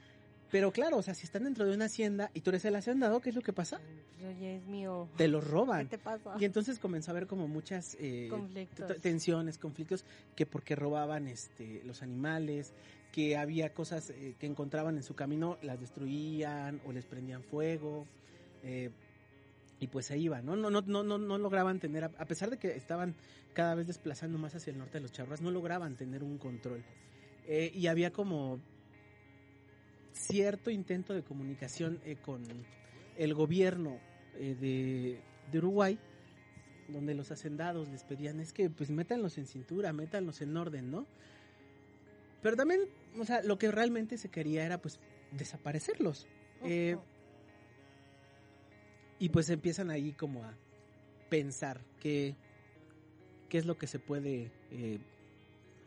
[0.51, 3.21] Pero claro, o sea, si están dentro de una hacienda y tú eres el hacendado,
[3.21, 3.81] ¿qué es lo que pasa?
[4.27, 5.09] Oye, es mío.
[5.17, 5.89] Te los roban.
[5.89, 6.37] ¿Qué te pasa?
[6.41, 9.01] Y entonces comenzó a haber como muchas eh, Conflictos.
[9.03, 12.73] tensiones, conflictos, que porque robaban este, los animales,
[13.13, 18.07] que había cosas eh, que encontraban en su camino, las destruían o les prendían fuego.
[18.63, 18.91] Eh,
[19.81, 20.57] y pues se iban, ¿no?
[20.57, 23.15] No, no, no, no, no lograban tener, a pesar de que estaban
[23.55, 26.83] cada vez desplazando más hacia el norte de los charras, no lograban tener un control.
[27.47, 28.61] Eh, y había como
[30.19, 32.43] cierto intento de comunicación eh, con
[33.17, 33.99] el gobierno
[34.37, 35.99] eh, de, Uruguay,
[36.89, 41.07] donde los hacendados les pedían, es que pues métanlos en cintura, métanlos en orden, ¿no?
[42.43, 42.81] Pero también,
[43.19, 45.01] o sea, lo que realmente se quería era pues
[45.33, 46.27] desaparecerlos.
[46.63, 47.01] -huh.
[49.19, 50.55] y pues empiezan ahí como a
[51.29, 52.37] pensar qué,
[53.49, 54.99] qué es lo que se puede eh,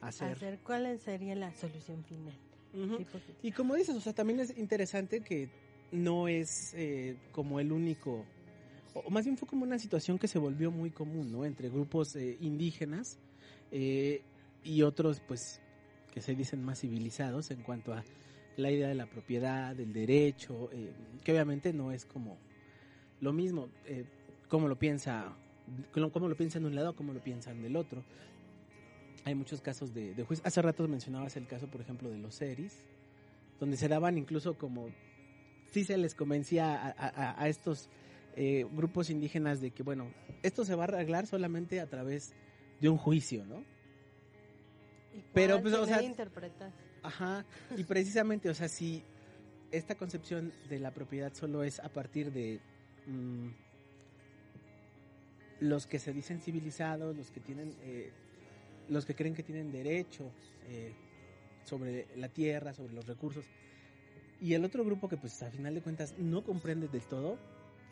[0.02, 0.34] hacer.
[0.34, 0.60] hacer.
[0.60, 2.38] ¿Cuál sería la solución final?
[2.74, 3.06] Uh -huh.
[3.44, 5.50] Y como dices, o sea, también es interesante que
[5.92, 8.26] no es eh, como el único,
[8.94, 11.46] o más bien fue como una situación que se volvió muy común, ¿no?
[11.46, 13.20] Entre grupos eh, indígenas
[13.72, 14.22] eh,
[14.64, 15.62] y otros, pues,
[16.14, 18.04] que se dicen más civilizados en cuanto a
[18.58, 20.92] la idea de la propiedad, del derecho, eh,
[21.24, 22.38] que obviamente no es como
[23.22, 24.06] lo mismo, eh,
[24.50, 25.34] como lo piensa,
[25.94, 28.04] como lo piensan de un lado, como lo piensan del otro.
[29.24, 30.46] Hay muchos casos de, de juicio.
[30.46, 32.84] Hace rato mencionabas el caso, por ejemplo, de los seris,
[33.60, 34.90] donde se daban incluso como,
[35.72, 37.90] sí se les convencía a, a, a estos
[38.36, 42.34] eh, grupos indígenas de que, bueno, esto se va a arreglar solamente a través
[42.80, 43.64] de un juicio, ¿no?
[45.34, 46.02] Pero, pues, o sea.
[47.04, 49.04] Ajá, y precisamente, o sea, si
[49.72, 52.60] esta concepción de la propiedad solo es a partir de
[53.08, 53.50] mmm,
[55.60, 58.12] los que se dicen civilizados, los que tienen, eh,
[58.90, 60.32] los que creen que tienen derecho
[60.68, 60.94] eh,
[61.64, 63.46] sobre la tierra, sobre los recursos,
[64.40, 67.38] y el otro grupo que pues a final de cuentas no comprende del todo,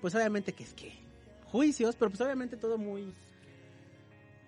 [0.01, 0.93] pues obviamente que es que
[1.45, 3.13] juicios, pero pues obviamente todo muy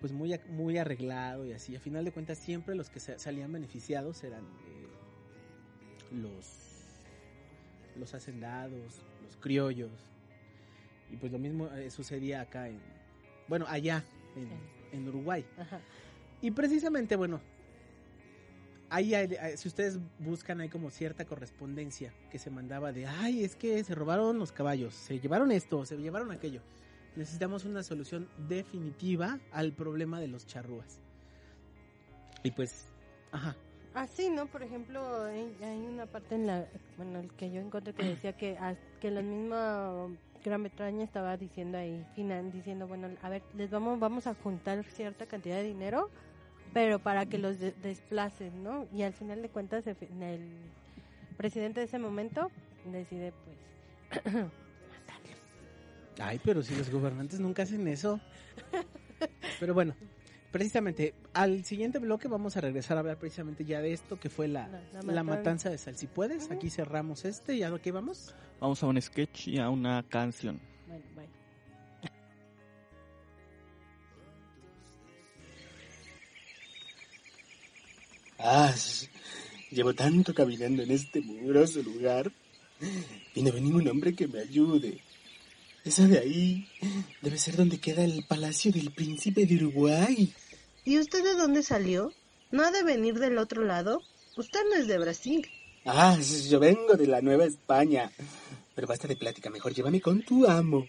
[0.01, 1.75] pues muy, muy arreglado y así.
[1.75, 4.87] A final de cuentas, siempre los que salían beneficiados eran eh,
[6.11, 6.47] los,
[7.95, 9.91] los hacendados, los criollos.
[11.11, 12.79] Y pues lo mismo eh, sucedía acá en,
[13.47, 14.03] bueno, allá
[14.35, 14.49] en,
[14.91, 15.45] en Uruguay.
[15.55, 15.79] Ajá.
[16.41, 17.39] Y precisamente, bueno,
[18.89, 23.55] ahí hay, si ustedes buscan, hay como cierta correspondencia que se mandaba de, ay, es
[23.55, 26.61] que se robaron los caballos, se llevaron esto, se llevaron aquello
[27.15, 30.99] necesitamos una solución definitiva al problema de los charrúas.
[32.43, 32.87] Y pues,
[33.31, 33.55] ajá.
[33.93, 34.47] Así, ¿no?
[34.47, 35.53] Por ejemplo, hay,
[35.85, 38.57] una parte en la, bueno, el que yo encontré que decía que,
[39.01, 40.07] que la misma
[40.43, 44.83] Gran Bretaña estaba diciendo ahí, final, diciendo, bueno, a ver, les vamos, vamos a juntar
[44.85, 46.09] cierta cantidad de dinero,
[46.73, 48.87] pero para que los de desplacen, ¿no?
[48.93, 49.97] Y al final de cuentas, el
[51.37, 52.49] presidente de ese momento
[52.85, 54.35] decide, pues,
[56.19, 58.19] Ay, pero si los gobernantes nunca hacen eso.
[59.59, 59.95] Pero bueno,
[60.51, 64.47] precisamente al siguiente bloque vamos a regresar a hablar precisamente ya de esto que fue
[64.47, 65.95] la, la, la, la matanza de Sal.
[65.97, 66.55] Si puedes, uh -huh.
[66.55, 68.35] aquí cerramos este y a lo que vamos.
[68.59, 70.59] Vamos a un sketch y a una canción.
[70.87, 71.40] Bueno, bye.
[78.43, 78.73] Ah,
[79.69, 82.31] llevo tanto caminando en este mugroso lugar
[83.35, 84.99] y no ve ningún hombre que me ayude.
[85.85, 86.67] Esa de ahí
[87.21, 90.33] debe ser donde queda el palacio del príncipe de Uruguay.
[90.85, 92.13] ¿Y usted de dónde salió?
[92.51, 94.01] ¿No ha de venir del otro lado?
[94.37, 95.47] Usted no es de Brasil.
[95.85, 96.17] Ah,
[96.49, 98.11] yo vengo de la Nueva España.
[98.73, 100.87] Pero basta de plática, mejor llévame con tu amo.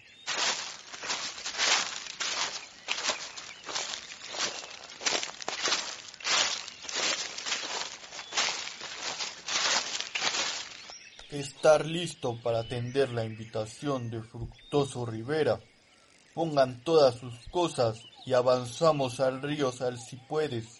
[11.33, 15.59] Estar listo para atender la invitación de Fructoso Rivera.
[16.33, 20.79] Pongan todas sus cosas y avanzamos al río Sal si puedes,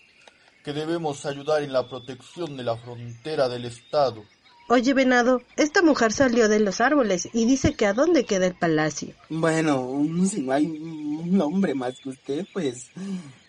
[0.63, 4.24] que debemos ayudar en la protección de la frontera del Estado.
[4.70, 8.56] Oye, venado, esta mujer salió de los árboles y dice que a dónde queda el
[8.56, 9.13] palacio.
[9.30, 12.92] Bueno, si no hay un hombre más que usted, pues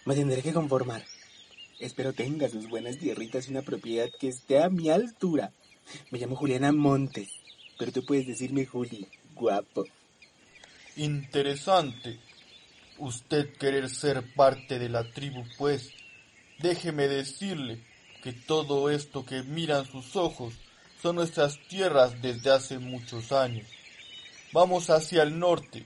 [0.04, 1.04] me tendré que conformar.
[1.78, 5.52] Espero tenga sus buenas tierritas y una propiedad que esté a mi altura.
[6.10, 7.30] Me llamo Juliana Montes,
[7.78, 9.84] pero tú puedes decirme Juli, guapo.
[10.96, 12.18] Interesante.
[12.98, 15.90] Usted querer ser parte de la tribu, pues.
[16.60, 17.80] Déjeme decirle
[18.22, 20.54] que todo esto que miran sus ojos
[21.02, 23.66] son nuestras tierras desde hace muchos años.
[24.52, 25.84] Vamos hacia el norte.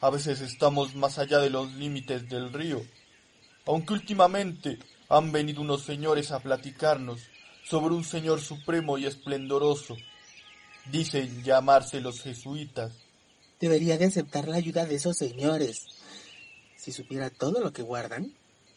[0.00, 2.82] A veces estamos más allá de los límites del río.
[3.66, 7.20] Aunque últimamente han venido unos señores a platicarnos
[7.68, 9.96] sobre un Señor supremo y esplendoroso.
[10.90, 12.92] Dicen llamarse los jesuitas.
[13.60, 15.86] Debería de aceptar la ayuda de esos señores.
[16.76, 18.32] Si supiera todo lo que guardan.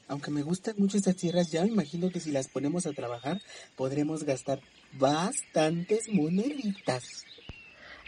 [0.08, 3.40] Aunque me gustan mucho estas tierras, ya me imagino que si las ponemos a trabajar,
[3.76, 4.60] podremos gastar
[4.94, 7.26] bastantes moneditas.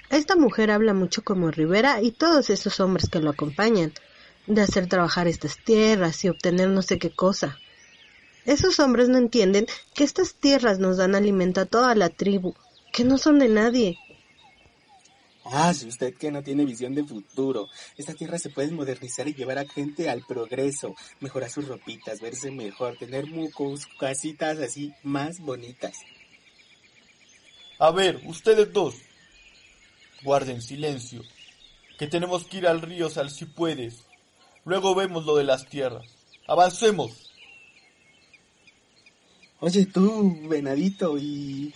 [0.10, 3.94] Esta mujer habla mucho como Rivera y todos esos hombres que lo acompañan,
[4.48, 7.60] de hacer trabajar estas tierras y obtener no sé qué cosa.
[8.46, 12.56] Esos hombres no entienden que estas tierras nos dan alimento a toda la tribu,
[12.92, 13.98] que no son de nadie.
[15.44, 17.68] Ah, si usted que no tiene visión de futuro.
[17.98, 22.52] Esta tierra se puede modernizar y llevar a gente al progreso, mejorar sus ropitas, verse
[22.52, 25.98] mejor, tener mucos, casitas así más bonitas.
[27.80, 28.96] A ver, ustedes dos,
[30.24, 31.24] guarden silencio,
[31.98, 34.06] que tenemos que ir al río Sal si puedes.
[34.64, 36.06] Luego vemos lo de las tierras.
[36.48, 37.31] Avancemos.
[39.64, 41.72] Oye tú, venadito, ¿y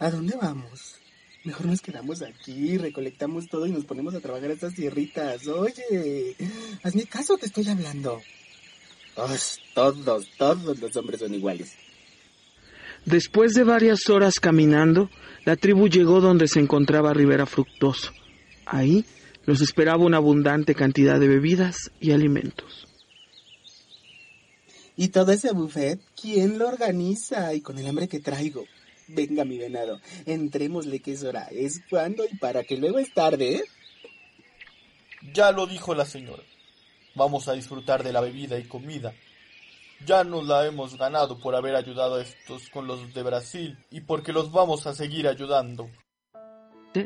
[0.00, 0.96] a dónde vamos?
[1.44, 5.46] Mejor nos quedamos aquí, recolectamos todo y nos ponemos a trabajar estas tierritas.
[5.46, 6.34] Oye,
[6.82, 8.20] hazme caso, te estoy hablando.
[9.74, 11.76] todos, todos los hombres son iguales.
[13.04, 15.08] Después de varias horas caminando,
[15.44, 18.12] la tribu llegó donde se encontraba Rivera Fructoso.
[18.66, 19.04] Ahí
[19.46, 22.89] los esperaba una abundante cantidad de bebidas y alimentos.
[25.00, 27.54] Y todo ese buffet, ¿quién lo organiza?
[27.54, 28.66] Y con el hambre que traigo.
[29.08, 33.54] Venga, mi venado, entrémosle que es hora, es cuando y para que luego es tarde,
[33.54, 33.64] ¿eh?
[35.32, 36.42] Ya lo dijo la señora.
[37.14, 39.14] Vamos a disfrutar de la bebida y comida.
[40.04, 44.02] Ya nos la hemos ganado por haber ayudado a estos con los de Brasil y
[44.02, 45.88] porque los vamos a seguir ayudando.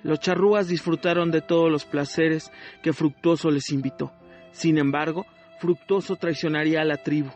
[0.02, 2.50] Los charrúas disfrutaron de todos los placeres
[2.82, 4.12] que Fructuoso les invitó.
[4.50, 5.26] Sin embargo,
[5.60, 7.30] Fructuoso traicionaría a la tribu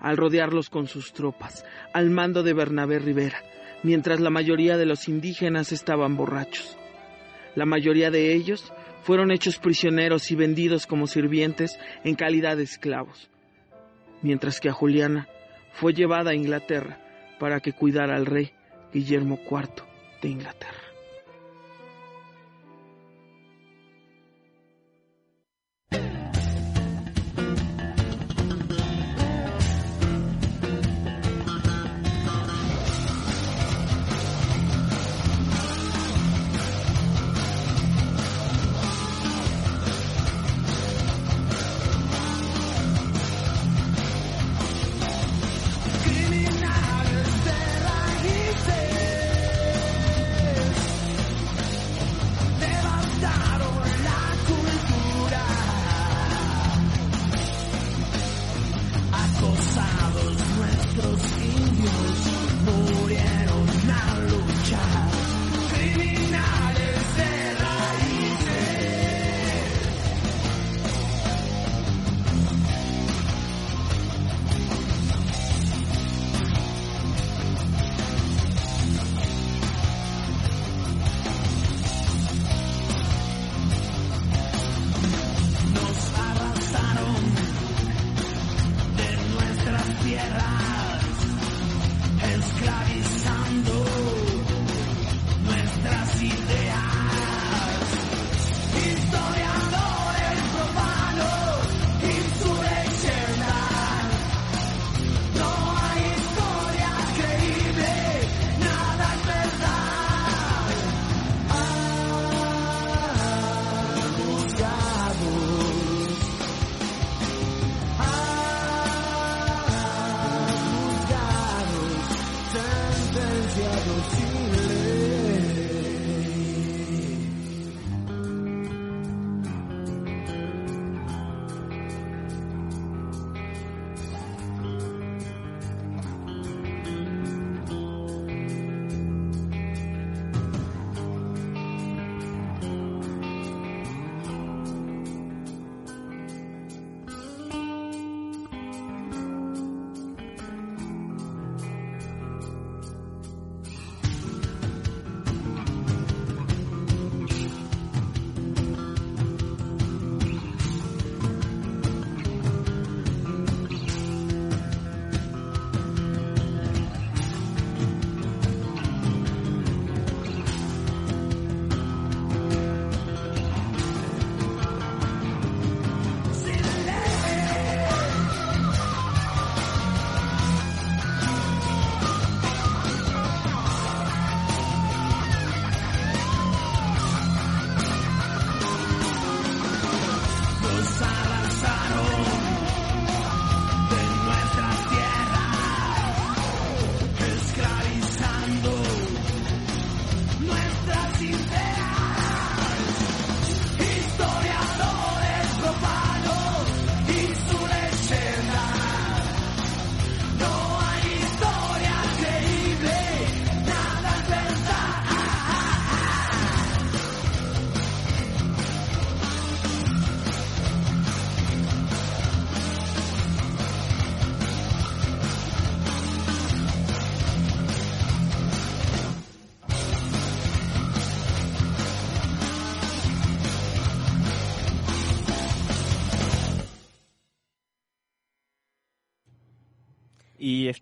[0.00, 3.42] al rodearlos con sus tropas, al mando de Bernabé Rivera,
[3.82, 6.76] mientras la mayoría de los indígenas estaban borrachos.
[7.54, 13.30] La mayoría de ellos fueron hechos prisioneros y vendidos como sirvientes en calidad de esclavos,
[14.22, 15.28] mientras que a Juliana
[15.72, 16.98] fue llevada a Inglaterra
[17.38, 18.52] para que cuidara al rey
[18.92, 19.84] Guillermo IV
[20.22, 20.87] de Inglaterra.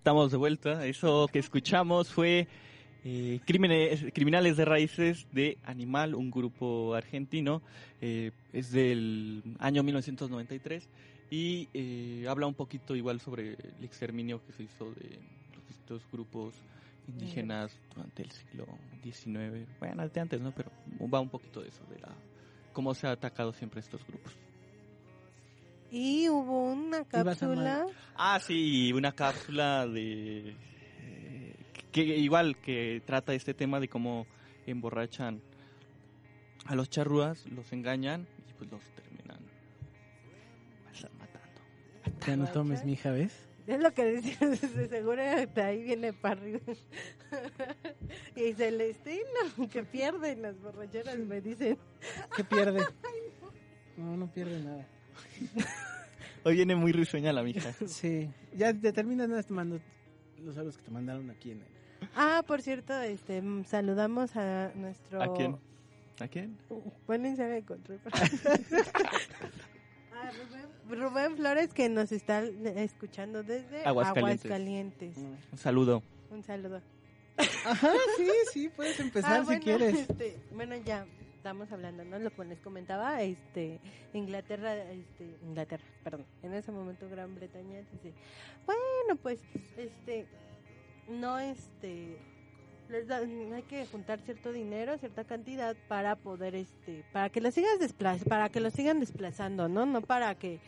[0.07, 0.87] Estamos de vuelta.
[0.87, 2.47] Eso que escuchamos fue
[3.05, 7.61] eh, Crímenes, Criminales de Raíces de Animal, un grupo argentino.
[8.01, 10.89] Eh, es del año 1993
[11.29, 15.19] y eh, habla un poquito igual sobre el exterminio que se hizo de
[15.57, 16.55] los distintos grupos
[17.09, 18.65] indígenas durante el siglo
[19.03, 19.67] XIX.
[19.81, 20.53] Bueno, de antes, ¿no?
[20.53, 20.71] Pero
[21.13, 22.13] va un poquito de eso, de la
[22.73, 24.37] cómo se ha atacado siempre estos grupos.
[25.99, 27.87] Y hubo una cápsula.
[28.17, 30.55] Ah, sí, una cápsula de.
[31.01, 31.57] eh,
[31.91, 34.27] que igual que trata este tema de cómo
[34.67, 35.41] emborrachan
[36.67, 39.39] a los charrúas, los engañan y pues los terminan
[41.19, 42.27] matando.
[42.27, 43.49] Ya no tomes, mija, ¿ves?
[43.67, 46.61] Es lo que decías, de seguro de ahí viene Parry.
[48.37, 51.79] y Celestino, que pierden las borracheras, me dicen.
[52.37, 52.85] ¿Qué pierde?
[53.97, 54.87] No, no pierde nada.
[56.45, 57.73] Hoy viene muy risueña la mija.
[57.87, 59.81] Sí, ya te terminan mando
[60.43, 61.67] los saludos que te mandaron aquí en el...
[62.15, 65.23] Ah, por cierto, este, mm, saludamos a nuestro...
[65.23, 65.57] ¿A quién?
[66.21, 66.57] ¿A quién?
[67.07, 67.97] Bueno, se me encontró.
[70.13, 74.45] A Rubén, Rubén Flores que nos está escuchando desde Aguascalientes.
[74.47, 75.17] Aguascalientes.
[75.17, 76.03] Un saludo.
[76.31, 76.81] Un saludo.
[77.67, 79.95] Ajá, sí, sí, puedes empezar Ah, si bueno, quieres.
[80.09, 81.05] este, bueno, ya
[81.47, 82.19] estamos hablando, ¿no?
[82.19, 83.79] Lo que les comentaba, este,
[84.13, 88.13] Inglaterra, este, Inglaterra, perdón, en ese momento Gran Bretaña dice,
[88.67, 89.39] bueno, pues,
[89.77, 90.27] este,
[91.09, 92.19] no, este,
[92.89, 97.79] les hay que juntar cierto dinero, cierta cantidad para poder, este, para que los sigas
[97.79, 99.87] desplaz para que los sigan desplazando, ¿no?
[99.87, 100.59] No para que,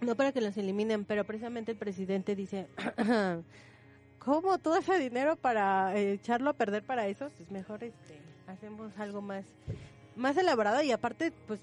[0.00, 2.68] no para que los eliminen, pero precisamente el presidente dice,
[4.18, 7.28] ¿cómo todo ese dinero para echarlo a perder para eso?
[7.36, 8.21] Pues mejor, este,
[8.52, 9.44] hacemos algo más,
[10.16, 11.60] más elaborado y aparte, pues,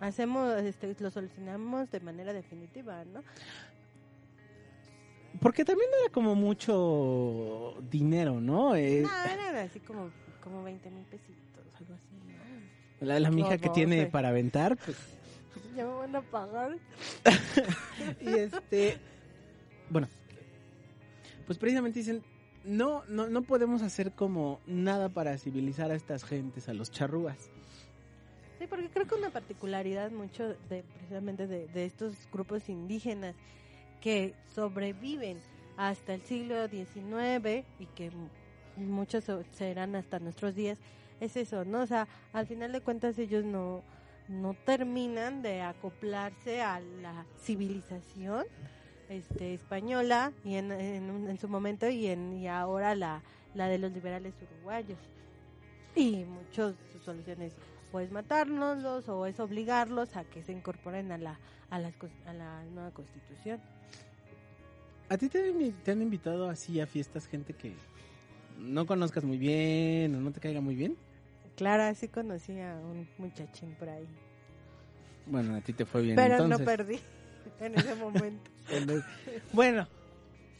[0.00, 3.22] hacemos, este, lo solucionamos de manera definitiva, ¿no?
[5.40, 8.74] Porque también era como mucho dinero, ¿no?
[8.74, 10.10] Eh, No, eran así como,
[10.42, 12.08] como 20 mil pesitos, algo así,
[13.00, 13.06] ¿no?
[13.06, 14.96] la, la mija que No, tiene para aventar, pues...
[15.76, 16.78] Ya me van a pagar.
[18.20, 18.98] y este...
[19.90, 20.08] Bueno,
[21.46, 22.22] pues precisamente dicen,
[22.66, 27.50] no, no, no podemos hacer como nada para civilizar a estas gentes, a los charrúas.
[28.58, 33.34] Sí, porque creo que una particularidad mucho de precisamente de, de estos grupos indígenas
[34.00, 35.38] que sobreviven
[35.76, 38.10] hasta el siglo XIX y que
[38.76, 40.78] muchos serán hasta nuestros días
[41.20, 41.82] es eso, ¿no?
[41.82, 43.82] O sea, al final de cuentas ellos no
[44.28, 48.44] no terminan de acoplarse a la civilización
[49.08, 53.22] este española y en, en, un- en su momento y en y ahora la
[53.54, 54.98] la de los liberales uruguayos
[55.94, 57.54] y muchos sus soluciones
[57.92, 61.40] o es matárnoslos o es obligarlos a que se incorporen a la
[61.70, 61.94] a las
[62.26, 63.60] a la nueva constitución
[65.08, 67.72] ¿A ti te han, te han invitado así a fiestas gente que
[68.58, 70.96] no conozcas muy bien o no te caiga muy bien?
[71.54, 74.06] Clara sí conocí a un muchachín por ahí
[75.26, 76.16] Bueno, a ti te fue bien.
[76.16, 76.58] pero entonces.
[76.58, 76.98] no perdí
[77.60, 78.50] en ese momento
[79.52, 79.88] Bueno,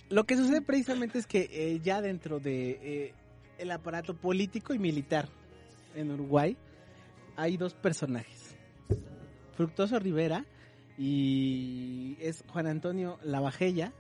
[0.09, 3.15] lo que sucede precisamente es que eh, ya dentro de eh,
[3.59, 5.29] el aparato político y militar
[5.95, 6.57] en Uruguay
[7.37, 8.55] hay dos personajes.
[9.57, 10.45] Fructuoso Rivera
[10.99, 13.93] y es Juan Antonio Lavajella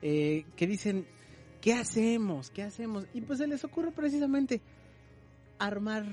[0.00, 1.06] eh, que dicen,
[1.60, 2.50] ¿qué hacemos?
[2.50, 3.06] ¿Qué hacemos?
[3.14, 4.60] Y pues se les ocurre precisamente
[5.58, 6.04] armar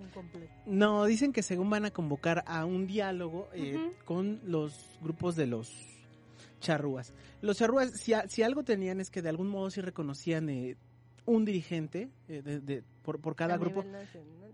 [0.00, 5.36] incompleto no, dicen que según van a convocar a un diálogo eh, con los grupos
[5.36, 5.95] de los
[6.60, 7.12] charrúas.
[7.42, 10.76] Los charrúas, si, a- si algo tenían es que de algún modo sí reconocían eh,
[11.26, 13.84] un dirigente eh, de, de- por, por cada A grupo.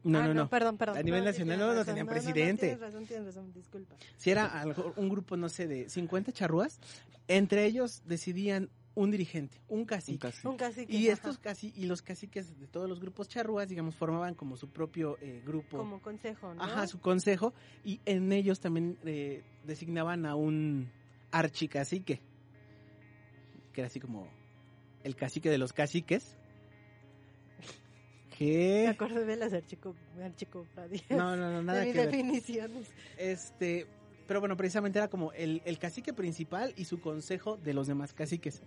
[0.04, 0.48] No, Ah, no, no.
[0.48, 2.62] perdón perdón A nivel nacional no, no tenían No, no, no, presidente.
[2.66, 5.88] tienes razón tienes razón disculpa Si era a lo mejor un grupo, no sé, de
[5.88, 6.80] 50 charrúas,
[7.28, 10.28] entre ellos decidían un dirigente, un cacique.
[10.44, 11.12] un cacique Y ajá.
[11.14, 15.16] estos casi y los caciques de todos los grupos charrúas, digamos, formaban como su propio
[15.22, 15.78] eh, grupo.
[15.78, 16.62] como consejo ¿no?
[16.62, 17.54] Ajá, su consejo.
[17.84, 20.90] Y en ellos también eh, designaban a un
[21.32, 22.20] archicacique.
[23.72, 24.28] Que era así como
[25.02, 26.36] el cacique de los caciques.
[27.58, 28.88] me Que...
[28.88, 32.10] acuerdo de las archico archicofradías No, no, no, nada de mis que ver.
[32.10, 33.86] definiciones Este...
[34.26, 38.12] Pero bueno, precisamente era como el, el cacique principal y su consejo de los demás
[38.14, 38.62] caciques.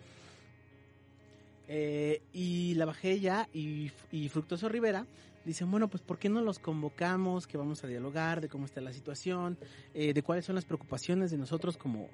[1.68, 5.08] Eh, y la Bajella y, y Fructoso Rivera
[5.46, 7.48] dicen, bueno, pues ¿por qué no los convocamos?
[7.48, 9.58] Que vamos a dialogar de cómo está la situación,
[9.94, 12.10] eh, de cuáles son las preocupaciones de nosotros como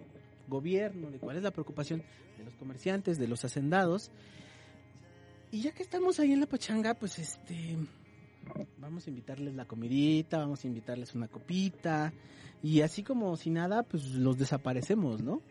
[0.52, 2.04] gobierno, de cuál es la preocupación
[2.38, 4.12] de los comerciantes, de los hacendados.
[5.50, 7.78] Y ya que estamos ahí en la pachanga, pues este,
[8.78, 12.14] vamos a invitarles la comidita, vamos a invitarles una copita,
[12.62, 15.42] y así como si nada, pues los desaparecemos, ¿no?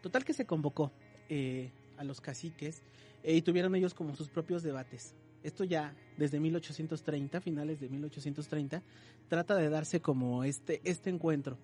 [0.00, 0.92] Total que se convocó
[1.28, 2.82] eh, a los caciques
[3.24, 5.16] eh, y tuvieron ellos como sus propios debates.
[5.42, 8.82] Esto ya desde 1830, finales de 1830,
[9.28, 11.58] trata de darse como este, este encuentro.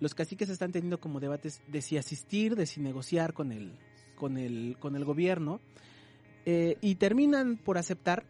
[0.00, 3.72] Los caciques están teniendo como debates de si asistir, de si negociar con el,
[4.16, 5.60] con el, con el gobierno
[6.46, 8.24] eh, y terminan por aceptar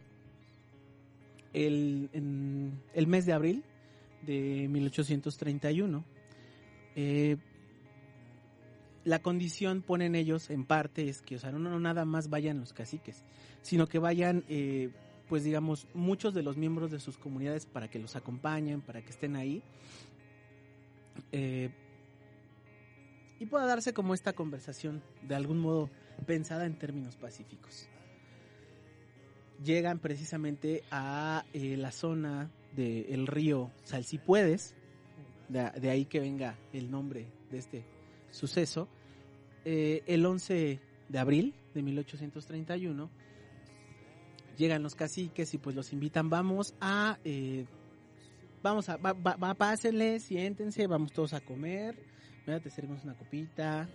[1.53, 2.09] el,
[2.93, 3.63] el mes de abril
[4.25, 6.03] de 1831.
[6.95, 7.37] Eh,
[9.05, 12.73] la condición ponen ellos en parte es que, o sea, no, nada más vayan los
[12.73, 13.23] caciques,
[13.61, 14.91] sino que vayan, eh,
[15.27, 19.09] pues digamos, muchos de los miembros de sus comunidades para que los acompañen, para que
[19.09, 19.63] estén ahí.
[21.31, 21.69] Eh,
[23.39, 25.89] y pueda darse como esta conversación de algún modo
[26.25, 27.87] pensada en términos pacíficos.
[29.63, 34.75] Llegan precisamente a eh, la zona del río Salsipuedes,
[35.47, 37.98] de, de, ahí que venga el nombre de este
[38.31, 38.87] suceso,
[39.65, 43.09] eh, el 11 de abril de 1831
[44.59, 47.65] llegan los caciques y pues los invitan, vamos a, eh,
[48.61, 48.97] vamos a,
[49.55, 51.97] pásenle, siéntense, vamos todos a comer,
[52.45, 53.87] mira, te servimos una copita,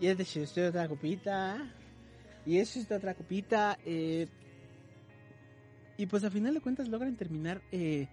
[0.00, 1.72] y es de otra copita,
[2.44, 4.26] y es de otra copita, eh,
[5.96, 8.08] y pues a final de cuentas logran terminar eh,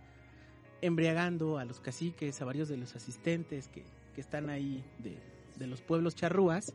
[0.81, 3.83] embriagando a los caciques, a varios de los asistentes que,
[4.13, 5.17] que están ahí de,
[5.57, 6.73] de, los pueblos charrúas.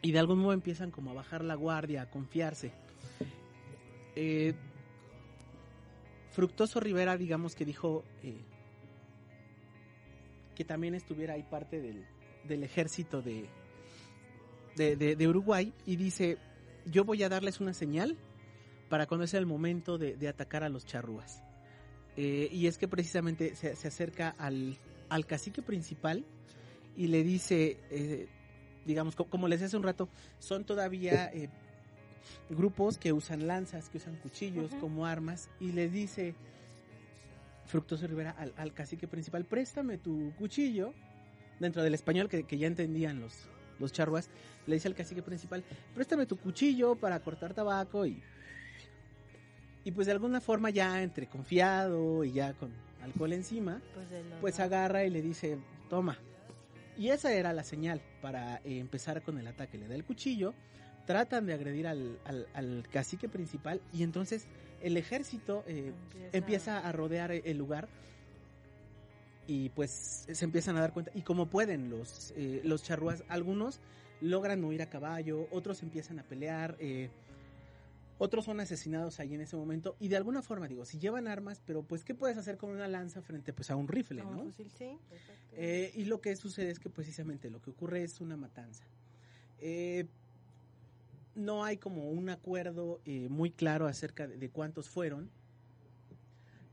[0.00, 2.72] Y de algún modo empiezan como a bajar la guardia, a confiarse.
[4.14, 4.54] Eh,
[6.30, 8.36] Fructoso Rivera, digamos que dijo eh,
[10.54, 12.04] que también estuviera ahí parte del,
[12.46, 13.48] del ejército de,
[14.76, 16.38] de, de, Uruguay y dice,
[16.86, 18.16] yo voy a darles una señal
[18.88, 21.42] para cuando sea el momento de, de atacar a los charrúas.
[22.16, 24.76] Eh, y es que precisamente se, se acerca al,
[25.08, 26.24] al, cacique principal
[26.98, 28.28] y le dice, eh,
[28.84, 31.48] digamos, como, como, les decía hace un rato, son todavía eh,
[32.50, 34.80] grupos que usan lanzas, que usan cuchillos uh -huh.
[34.80, 36.34] como armas, y le dice
[37.66, 40.92] Fructoso Rivera al, al, cacique principal, préstame tu cuchillo,
[41.60, 44.28] dentro del español que, que ya entendían los, los charruas,
[44.66, 45.62] le dice al cacique principal,
[45.94, 48.20] préstame tu cuchillo para cortar tabaco y
[49.84, 52.70] y pues de alguna forma ya entre confiado y ya con
[53.02, 54.06] alcohol encima, pues,
[54.40, 55.56] pues agarra y le dice,
[55.88, 56.18] toma.
[56.98, 59.78] Y esa era la señal para eh, empezar con el ataque.
[59.78, 60.52] Le da el cuchillo,
[61.06, 64.46] tratan de agredir al, al, al cacique principal y entonces
[64.82, 66.36] el ejército eh, empieza.
[66.36, 66.78] empieza.
[66.78, 67.88] a rodear el lugar
[69.46, 71.12] y pues se empiezan a dar cuenta.
[71.14, 73.80] Y como pueden los, eh, los charrúas, algunos
[74.20, 76.76] logran huir a caballo, otros empiezan a pelear.
[78.18, 81.62] Otros son asesinados ahí en ese momento y de alguna forma digo si llevan armas
[81.64, 84.52] pero pues qué puedes hacer con una lanza frente pues a un rifle no, un
[84.52, 84.98] fusil, sí,
[85.52, 88.84] eh, y lo que sucede es que precisamente lo que ocurre es una matanza.
[89.60, 90.06] Eh,
[91.36, 95.30] no hay como un acuerdo eh, muy claro acerca de, de, cuántos fueron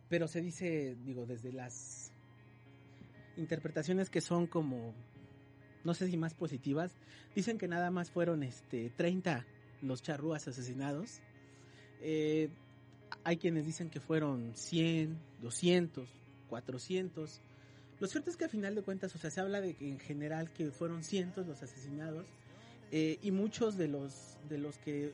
[0.10, 2.12] pero se dice digo desde las
[3.38, 4.96] interpretaciones que son como
[5.84, 6.94] no sé si más positivas
[7.36, 9.46] dicen que nada más fueron este 30
[9.84, 11.22] los charrúas asesinados
[12.08, 12.50] eh,
[13.24, 16.08] hay quienes dicen que fueron 100, 200,
[16.48, 17.42] 400.
[18.00, 20.00] Lo cierto es que al final de cuentas, o sea, se habla de que en
[20.00, 22.28] general que fueron cientos los asesinados
[22.92, 25.14] eh, y muchos de los de los que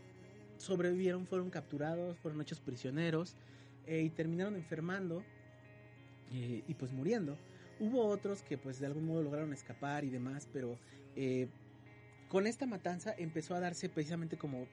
[0.58, 3.36] sobrevivieron fueron capturados, fueron hechos prisioneros
[3.88, 5.24] eh, y terminaron enfermando
[6.34, 7.38] eh, y pues muriendo.
[7.80, 10.78] Hubo otros que pues de algún modo lograron escapar y demás, pero
[11.16, 11.48] eh,
[12.28, 14.68] con esta matanza empezó a darse precisamente como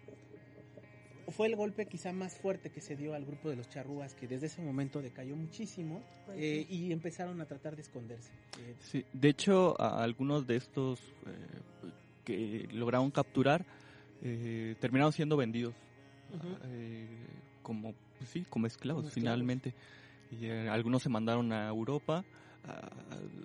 [1.30, 4.26] fue el golpe quizá más fuerte que se dio al grupo de los charrúas, que
[4.26, 8.32] desde ese momento decayó muchísimo pues eh, y empezaron a tratar de esconderse.
[8.60, 11.92] Eh, sí, de hecho, a algunos de estos eh,
[12.24, 13.64] que lograron capturar
[14.80, 15.74] terminaron siendo vendidos
[16.32, 17.08] uh -huh.
[17.62, 19.74] como, pues sí, como esclavos, como finalmente.
[20.32, 22.24] Y algunos se mandaron a Europa.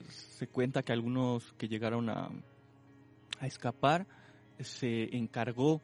[0.09, 2.31] se cuenta que algunos que llegaron a,
[3.39, 4.07] a escapar
[4.59, 5.79] se encargó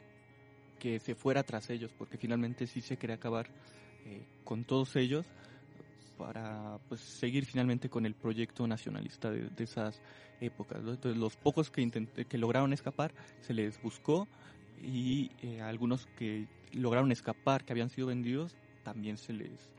[0.80, 3.46] que se fuera tras ellos, porque finalmente sí se quería acabar
[4.04, 5.24] eh, con todos ellos
[6.18, 10.02] para pues seguir finalmente con el proyecto nacionalista de, esas
[10.40, 10.78] épocas.
[10.78, 14.26] Entonces los pocos que, intenté, que lograron escapar se les buscó
[14.82, 19.70] y eh, algunos que lograron escapar, que habían sido vendidos, también se les...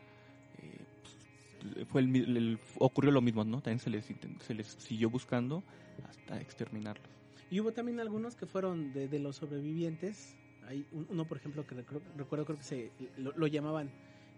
[0.59, 3.61] Eh, fue el, el, ocurrió lo mismo, ¿no?
[3.61, 4.05] También se les,
[4.39, 5.63] se les siguió buscando
[6.07, 7.09] hasta exterminarlos.
[7.51, 10.35] Y hubo también algunos que fueron de, de los sobrevivientes,
[10.67, 13.89] hay uno, por ejemplo, que recuerdo, creo que se lo, lo llamaban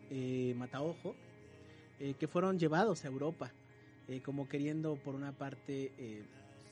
[0.09, 1.15] eh, Mataojo,
[1.99, 3.51] eh, que fueron llevados a Europa,
[4.07, 5.91] eh, como queriendo, por una parte,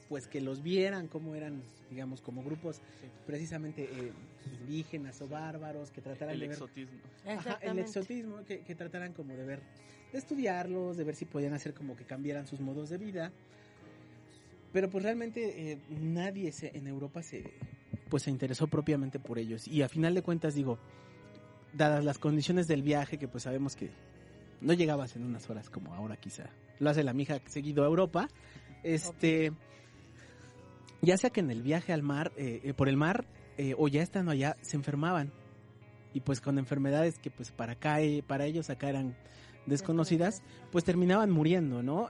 [0.10, 2.82] pues que los vieran como eran, digamos, como grupos
[3.26, 4.12] precisamente eh,
[4.62, 6.56] indígenas o bárbaros, que trataran El de ver...
[6.56, 7.00] exotismo.
[7.26, 9.62] Ajá, el exotismo, que, que trataran como de ver,
[10.12, 13.32] de estudiarlos, de ver si podían hacer como que cambiaran sus modos de vida.
[14.74, 17.44] Pero pues realmente eh, nadie se, en Europa se,
[18.12, 19.68] pues se interesó propiamente por ellos.
[19.68, 20.78] Y a final de cuentas digo,
[21.74, 23.90] dadas las condiciones del viaje, que pues sabemos que
[24.60, 26.50] no llegabas en unas horas como ahora quizá
[26.80, 28.28] lo hace la mija seguido a Europa,
[28.84, 29.54] este,
[31.02, 33.26] ya sea que en el viaje al mar, eh, eh, por el mar,
[33.58, 35.32] eh, o ya estando allá, se enfermaban.
[36.14, 39.16] Y pues con enfermedades que pues para acá, eh, para ellos acá eran
[39.68, 42.10] desconocidas, pues terminaban muriendo, ¿no?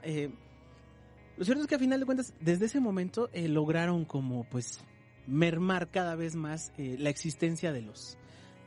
[1.36, 4.82] Lo cierto es que a final de cuentas, desde ese momento lograron como pues
[5.26, 8.18] mermar cada vez más eh, la existencia de los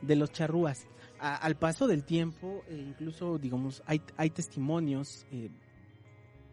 [0.02, 0.86] de los charrúas.
[1.18, 5.48] Al paso del tiempo, eh, incluso digamos, hay, hay testimonios eh,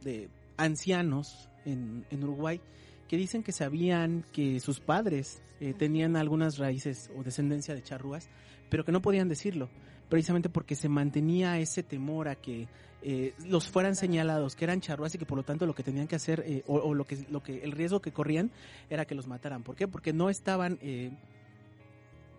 [0.01, 2.61] de ancianos en, en Uruguay
[3.09, 5.43] que dicen que sabían que sus padres
[5.77, 8.29] tenían algunas raíces o descendencia de charrúas,
[8.69, 9.69] pero que no podían decirlo,
[10.09, 12.67] precisamente porque se mantenía ese temor a que
[13.03, 16.07] eh, los fueran señalados que eran charrúas y que por lo tanto lo que tenían
[16.07, 18.51] que hacer eh, o, o lo que lo que el riesgo que corrían
[18.89, 19.63] era que los mataran.
[19.63, 19.87] ¿Por qué?
[19.87, 21.11] Porque no estaban eh,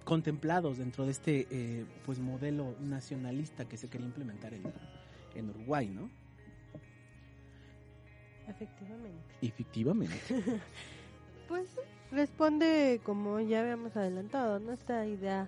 [0.04, 4.62] contemplados dentro de este eh, pues modelo nacionalista que se quería implementar en,
[5.34, 6.10] en Uruguay, ¿no?
[8.48, 9.34] Efectivamente.
[9.42, 10.16] Efectivamente.
[11.46, 11.68] Pues
[12.10, 14.72] responde, como ya habíamos adelantado, ¿no?
[14.72, 15.46] Esta idea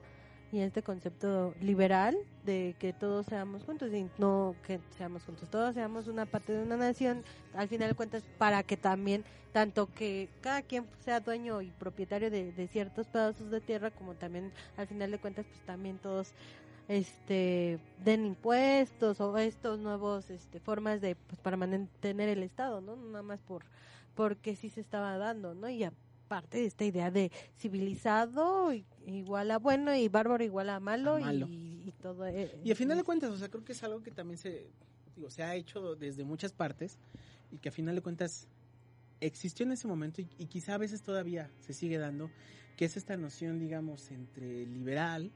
[0.52, 5.74] y este concepto liberal de que todos seamos juntos y no que seamos juntos, todos
[5.74, 7.24] seamos una parte de una nación,
[7.54, 12.30] al final de cuentas, para que también, tanto que cada quien sea dueño y propietario
[12.30, 16.32] de, ciertos pedazos de tierra, como también, al final de cuentas, pues también todos
[16.88, 22.94] este den impuestos o estos nuevos este formas de pues para mantener el estado no
[22.94, 23.64] No nada más por
[24.14, 25.84] porque sí se estaba dando no y
[26.26, 28.72] aparte de esta idea de civilizado
[29.06, 31.46] igual a bueno y bárbaro igual a malo, A malo.
[31.46, 34.02] Y, y todo eh, Y a final de cuentas, o sea, creo que es algo
[34.02, 34.66] que también se,
[35.14, 36.98] digo, se ha hecho desde muchas partes
[37.52, 38.48] y que a final de cuentas
[39.20, 42.28] existió en ese momento y, y quizá a veces todavía se sigue dando,
[42.76, 45.30] que es esta noción, digamos, entre liberal,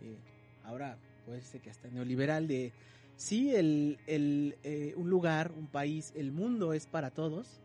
[0.00, 0.18] eh,
[0.64, 2.72] ahora puede ser que hasta neoliberal, de
[3.16, 7.61] sí, el, el, eh, un lugar, un país, el mundo es para todos,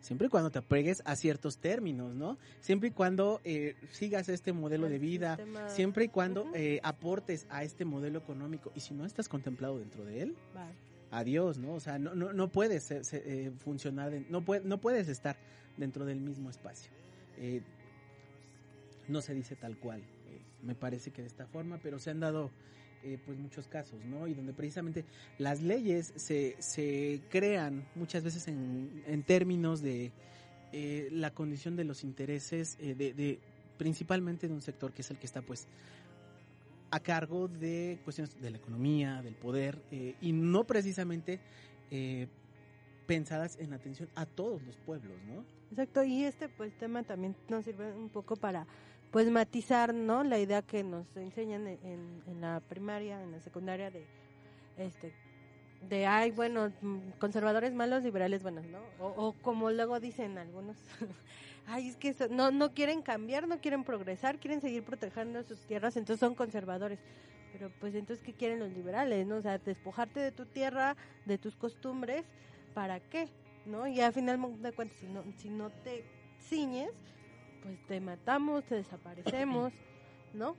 [0.00, 2.38] siempre y cuando te apegues a ciertos términos, ¿no?
[2.60, 7.46] Siempre y cuando eh, sigas este modelo de vida, sistema- siempre y cuando eh, aportes
[7.50, 10.74] a este modelo económico y si no estás contemplado dentro de él, Vale.
[11.10, 11.74] adiós, ¿no?
[11.74, 15.36] O sea, no, no, no puedes eh, se- funcionar, no, puede, no puedes estar
[15.76, 16.90] dentro del mismo espacio.
[17.38, 17.62] Eh,
[19.08, 22.20] no se dice tal cual, eh, me parece que de esta forma, pero se han
[22.20, 22.50] dado
[23.02, 24.26] eh, pues muchos casos, ¿no?
[24.26, 25.04] Y donde precisamente
[25.38, 30.12] las leyes se, se crean muchas veces en, en términos de
[30.72, 33.38] eh, la condición de los intereses eh, de,
[33.76, 35.66] principalmente de un sector que es el que está pues
[36.90, 41.40] a cargo de cuestiones de la economía, del poder, eh, y no precisamente
[41.90, 42.26] eh,
[43.06, 45.44] pensadas en atención a todos los pueblos, ¿no?
[45.70, 48.66] Exacto, y este pues tema también nos sirve un poco para
[49.10, 50.24] pues matizar, ¿no?
[50.24, 54.10] La idea que nos enseñan en, en, en la primaria, en la secundaria de
[54.76, 55.16] este
[55.80, 58.94] de ay, bueno, mm, conservadores malos, liberales buenos, ¿no?
[58.98, 60.78] O, como luego dicen algunos,
[61.64, 65.64] ay, es que eso- no no quieren cambiar, no quieren progresar, quieren seguir protegiendo sus
[65.66, 67.00] tierras, entonces son conservadores.
[67.50, 69.36] Pero pues entonces qué quieren los liberales, ¿no?
[69.36, 72.30] O sea, despojarte de tu tierra, de tus costumbres,
[72.72, 73.34] ¿para qué?
[73.64, 73.86] ¿No?
[73.86, 76.06] Y al final de cuentas si no si no te
[76.38, 76.90] ciñes,
[77.62, 79.72] pues te matamos, te desaparecemos,
[80.34, 80.56] ¿no?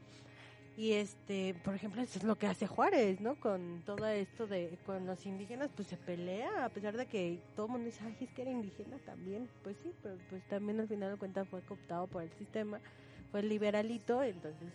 [0.78, 3.36] Y este, por ejemplo, eso es lo que hace Juárez, ¿no?
[3.36, 7.66] Con todo esto de con los indígenas, pues se pelea, a pesar de que todo
[7.66, 9.50] el mundo dice, ay, es que era indígena también.
[9.64, 12.80] Pues sí, pero pues también al final de cuentas fue cooptado por el sistema,
[13.32, 14.72] fue liberalito, entonces,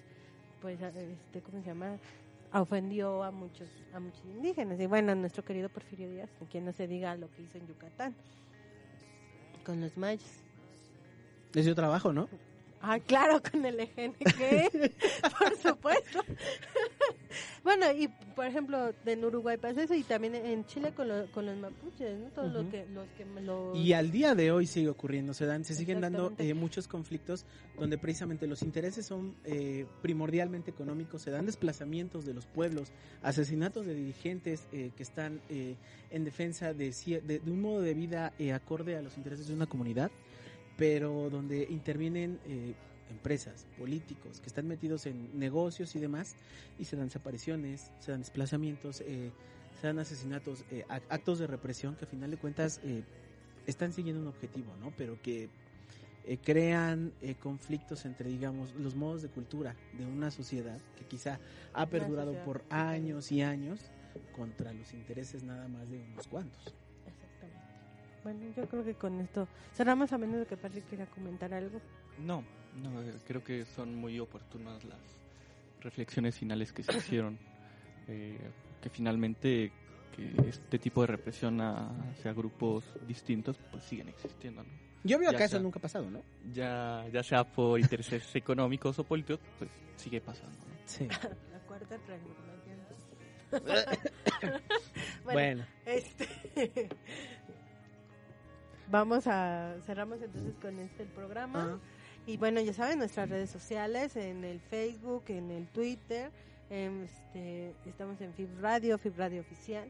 [0.61, 1.99] pues, este, ¿cómo se llama?
[2.53, 6.72] ofendió a muchos a muchos indígenas y bueno a nuestro querido Porfirio Díaz que no
[6.72, 8.14] se diga lo que hizo en Yucatán
[9.64, 10.45] con los mayas
[11.57, 12.28] Es su trabajo, ¿no?
[12.82, 14.70] Ah, claro, con el EGNG,
[15.38, 16.20] por supuesto.
[17.64, 21.46] bueno, y por ejemplo, en Uruguay pasa eso y también en Chile con, lo- con
[21.46, 22.28] los mapuches, ¿no?
[22.30, 22.70] Todos los Ujú.
[22.70, 23.74] que, los que lo...
[23.74, 27.46] Y al día de hoy sigue ocurriendo, se dan, se siguen dando eh, muchos conflictos
[27.78, 32.92] donde precisamente los intereses son eh, primordialmente económicos, se dan desplazamientos de los pueblos,
[33.22, 35.76] asesinatos de dirigentes eh, que están eh,
[36.11, 36.90] en defensa de,
[37.24, 40.11] de, de un modo de vida eh, acorde a los intereses de una comunidad,
[40.77, 42.74] pero donde intervienen eh,
[43.11, 46.37] empresas, políticos que están metidos en negocios y demás
[46.79, 49.31] y se dan desapariciones, se dan desplazamientos, eh,
[49.81, 53.03] se dan asesinatos, eh, ac- actos de represión que a final de cuentas eh,
[53.66, 54.93] están siguiendo un objetivo, ¿no?
[54.97, 55.49] Pero que
[56.43, 61.39] crean eh, conflictos entre, digamos, los modos de cultura de una sociedad que quizá
[61.72, 63.93] ha perdurado por años y años
[64.33, 66.74] contra los intereses nada más de unos cuantos.
[68.27, 71.81] Bueno, yo creo que con esto cerramos a menos de que Patrick quiera comentar algo.
[72.18, 72.43] No,
[72.83, 72.91] no,
[73.24, 74.99] creo que son muy oportunas las
[75.81, 77.39] reflexiones finales que se hicieron,
[78.09, 78.37] eh,
[78.83, 79.70] que finalmente
[80.16, 84.70] que este tipo de represión a- hacia grupos distintos pues siguen existiendo, ¿no?
[85.05, 86.20] Yo veo Ya acá eso nunca ha pasado, ¿no?
[86.53, 90.74] Ya, ya sea por intereses económicos o políticos, pues sigue pasando, ¿no?
[90.85, 91.07] Sí.
[91.53, 92.57] La cuarta transformación.
[95.24, 95.64] Bueno.
[95.85, 96.89] este
[98.91, 101.78] vamos a cerramos entonces con este el programa.
[102.26, 106.30] Y bueno ya saben nuestras redes sociales en el Facebook en el Twitter
[106.70, 109.89] este estamos en Fib Radio Fib Radio oficial.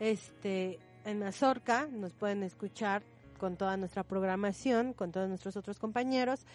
[0.00, 3.02] Este en Azorca nos pueden escuchar
[3.38, 6.46] con toda nuestra programación con todos nuestros otros compañeros.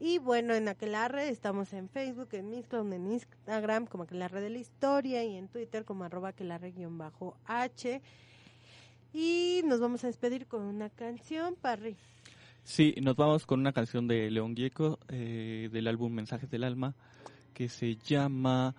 [0.00, 4.58] Y bueno, en Aquelarre estamos en Facebook, en Mixcloud, en Instagram como Aquelarre de la
[4.58, 8.02] Historia y en Twitter como arroba Aquelarre-H.
[9.12, 11.96] Y nos vamos a despedir con una canción, Parry.
[12.62, 16.94] Sí, nos vamos con una canción de León Gieco eh, del álbum Mensajes del Alma
[17.54, 18.74] que se llama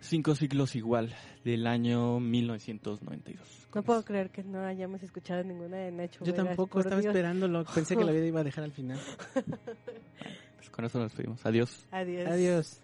[0.00, 3.68] Cinco siglos igual del año 1992.
[3.74, 7.14] No puedo creer que no hayamos escuchado ninguna de Nacho Yo Vegas, tampoco estaba Dios.
[7.14, 7.64] esperándolo.
[7.64, 8.98] Pensé que la vida iba a dejar al final.
[10.56, 11.46] Pues con eso nos despedimos.
[11.46, 11.86] Adiós.
[11.92, 12.28] Adiós.
[12.28, 12.82] Adiós.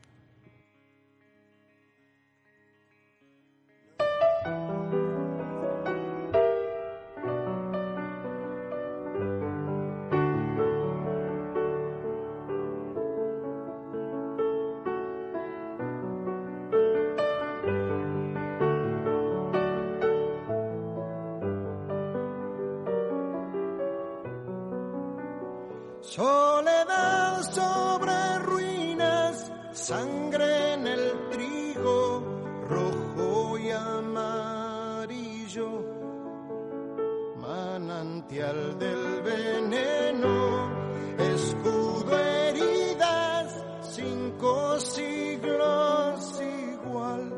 [38.23, 40.71] Manantial del veneno,
[41.19, 47.33] escudo heridas, cinco siglos igual,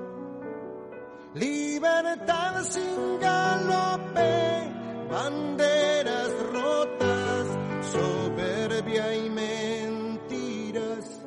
[1.35, 4.73] libertad sin galope,
[5.11, 7.47] banderas rotas,
[7.93, 11.21] soberbia y mentiras,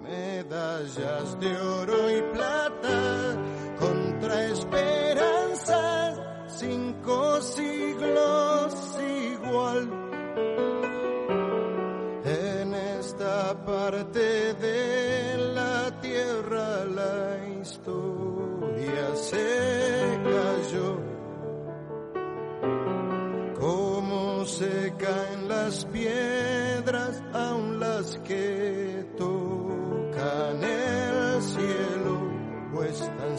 [0.00, 2.22] medallas de oro y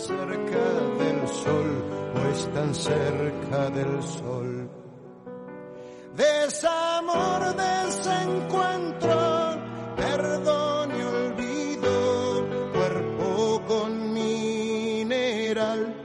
[0.08, 0.66] cerca
[1.00, 1.84] del sol,
[2.16, 4.70] o están cerca del sol.
[6.16, 9.58] Desamor, desencuentro,
[9.96, 16.04] perdón y olvido, cuerpo con mineral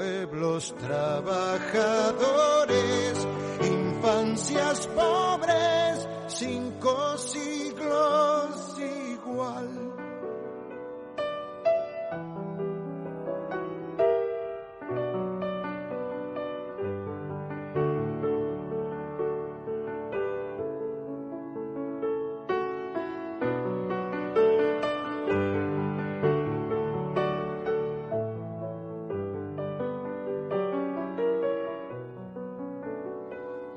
[0.00, 3.28] pueblos trabajadores,
[3.60, 9.89] infancias pobres, cinco siglos igual.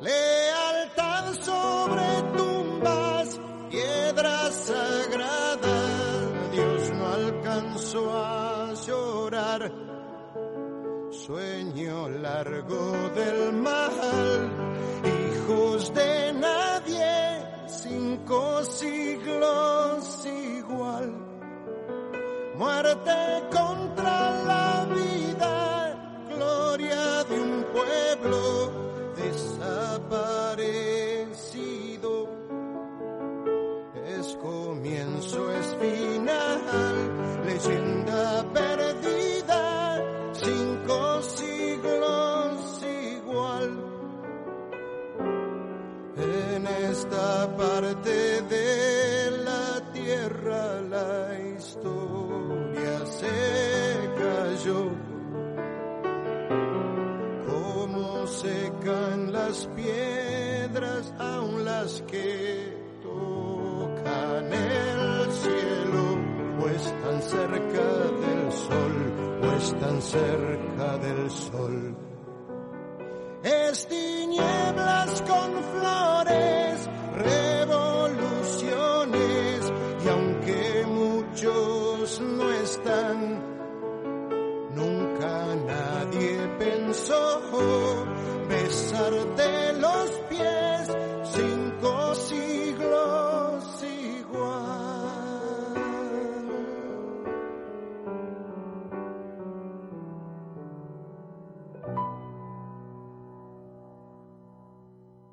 [0.04, 2.04] Lealtad sobre
[2.36, 3.40] tumbas,
[3.70, 9.72] piedras sagradas, Dios no alcanzó a llorar.
[11.10, 14.52] Sueño largo del mal,
[15.06, 21.14] hijos de nadie, cinco siglos igual.
[22.56, 28.83] Muerte contra la vida, gloria de un pueblo
[30.10, 32.30] desaparecido.
[34.06, 36.62] Es comienzo, es final,
[37.46, 38.03] leyenda
[61.84, 66.18] que tocan el cielo,
[66.62, 67.84] o están cerca
[68.24, 71.98] del sol, o están cerca del sol.
[73.44, 79.74] Es tinieblas con flores, revoluciones,
[80.06, 83.44] y aunque muchos no están,
[84.74, 87.42] nunca nadie pensó
[88.48, 89.73] besarte